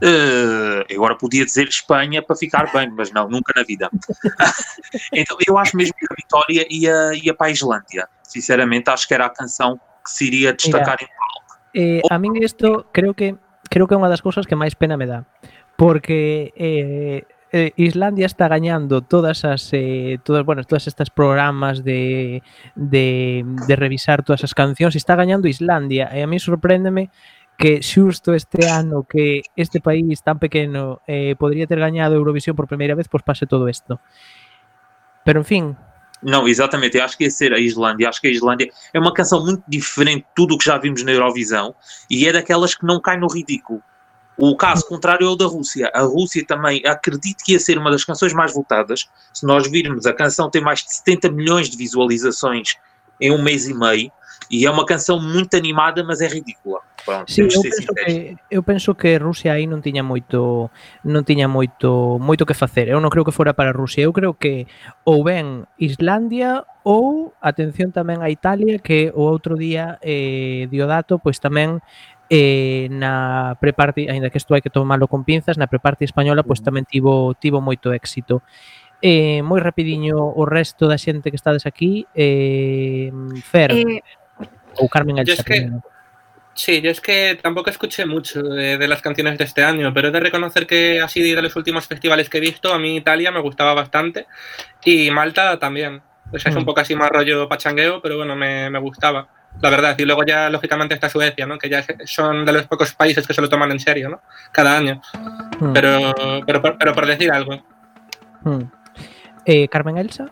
[0.00, 3.88] Eh, agora podia dizer Espanha para ficar bem, mas não, nunca na vida.
[5.12, 8.08] então, eu acho mesmo que a Vitória ia, ia para a Islândia.
[8.22, 11.64] Sinceramente, acho que era a canção que se iria destacar em palco.
[11.74, 13.34] Eh, a min isto creo que
[13.70, 15.26] creo que é unha das cousas que máis pena me dá
[15.76, 22.42] porque eh, eh, Islandia está gañando todas as eh, todas, bueno, todas estas programas de,
[22.74, 27.14] de, de revisar todas as cancións, está gañando Islandia e a mí sorpréndeme
[27.54, 32.66] que xusto este ano que este país tan pequeno eh, podría ter gañado Eurovisión por
[32.66, 34.02] primeira vez, pois pase todo isto.
[35.24, 35.64] Pero, en fin...
[36.24, 38.08] Não, exatamente, eu acho que ia ser a Islândia.
[38.08, 41.04] Acho que a Islândia é uma canção muito diferente de tudo o que já vimos
[41.04, 41.74] na Eurovisão
[42.10, 43.82] e é daquelas que não cai no ridículo.
[44.36, 45.90] O caso contrário é o da Rússia.
[45.94, 49.08] A Rússia também acredito que ia ser uma das canções mais votadas.
[49.32, 52.76] Se nós virmos, a canção tem mais de 70 milhões de visualizações
[53.20, 54.10] em um mês e meio
[54.50, 56.80] e é uma canção muito animada, mas é ridícula.
[57.04, 60.72] Pronto, temos eu penso que eu penso que Rusia aí non tiña moito
[61.04, 62.88] non tiña moito moito que facer.
[62.88, 64.64] Eu non creo que fora para Rusia, eu creo que
[65.04, 71.44] ou ben Islandia ou atención tamén a Italia que o outro día eh Diodato pois
[71.44, 71.84] tamén
[72.30, 76.62] eh na preparti, aínda que isto hai que tomalo con pinzas, na preparti española pois
[76.64, 78.40] tamén tivo tivo moito éxito.
[79.04, 83.12] Eh, moi rapidiño o resto da xente que estades aquí, eh
[83.44, 84.00] Fer Eh,
[84.80, 85.68] ou Carmen es que-.
[86.54, 90.08] Sí, yo es que tampoco escuché mucho de, de las canciones de este año, pero
[90.08, 93.32] he de reconocer que así de los últimos festivales que he visto, a mí Italia
[93.32, 94.26] me gustaba bastante
[94.84, 96.00] y Malta también.
[96.32, 96.60] O sea, es Mm.
[96.60, 99.26] un poco así más rollo pachangueo, pero bueno, me, me gustaba,
[99.60, 99.96] la verdad.
[99.98, 101.58] Y luego ya, lógicamente, está Suecia, ¿no?
[101.58, 104.20] Que ya son de los pocos países que se lo toman en serio, ¿no?
[104.52, 105.00] Cada año.
[105.60, 105.72] Mm.
[105.72, 106.12] Pero,
[106.46, 107.62] pero, por- pero por decir algo.
[108.42, 108.62] Mm.
[109.46, 110.28] Eh, Carmen Elsa,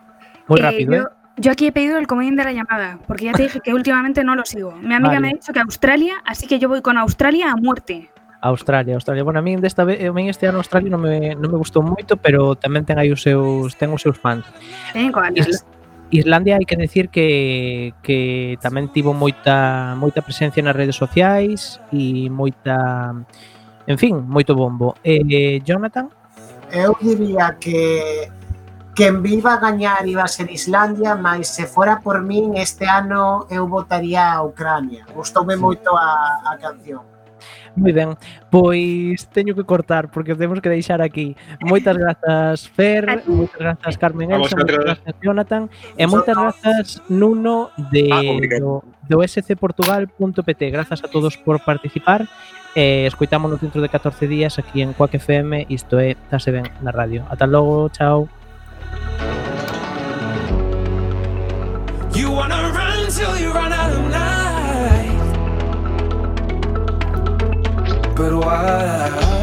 [0.49, 1.11] moi eh, rápido, yo, eh.
[1.37, 4.23] yo aquí he pedido el comodín de la llamada, porque ya te dije que últimamente
[4.23, 4.73] no lo sigo.
[4.73, 5.19] Mi amiga Vale.
[5.21, 8.09] me ha dicho que Australia, así que yo voy con Australia a muerte.
[8.41, 9.23] Australia, Australia.
[9.23, 11.79] Bueno, a min desta vez, a min este ano Australia non me, non me gustou
[11.85, 14.43] moito, pero tamén ten aí os seus ten os seus fans.
[14.91, 15.63] Teñen coalas.
[16.13, 22.29] Irlandia hai que decir que, que tamén tivo moita moita presencia nas redes sociais e
[22.29, 23.09] moita
[23.89, 24.95] en fin, moito bombo.
[25.03, 26.07] Eh, Jonathan?
[26.71, 28.29] Eu diría que
[28.95, 33.45] quen viva a gañar iba a ser Islandia, mas se fora por min este ano
[33.49, 35.05] eu votaría a Ucrania.
[35.13, 37.12] Gustoume moito a, a canción.
[37.75, 38.13] Moi ben,
[38.53, 41.35] pois teño que cortar porque temos que deixar aquí.
[41.61, 45.63] Moitas grazas Fer, moitas grazas Carmen Elsa, moitas grazas Jonathan
[45.97, 48.09] e moitas grazas Nuno de
[48.61, 50.61] do, do scportugal.pt.
[50.69, 52.29] Grazas a todos por participar
[52.75, 56.91] e escoitámonos dentro de 14 días aquí en Quack FM, isto é Tase Ben na
[56.91, 57.25] radio.
[57.29, 58.29] Ata logo, chao.
[62.13, 62.62] You wanna
[68.15, 69.42] But why?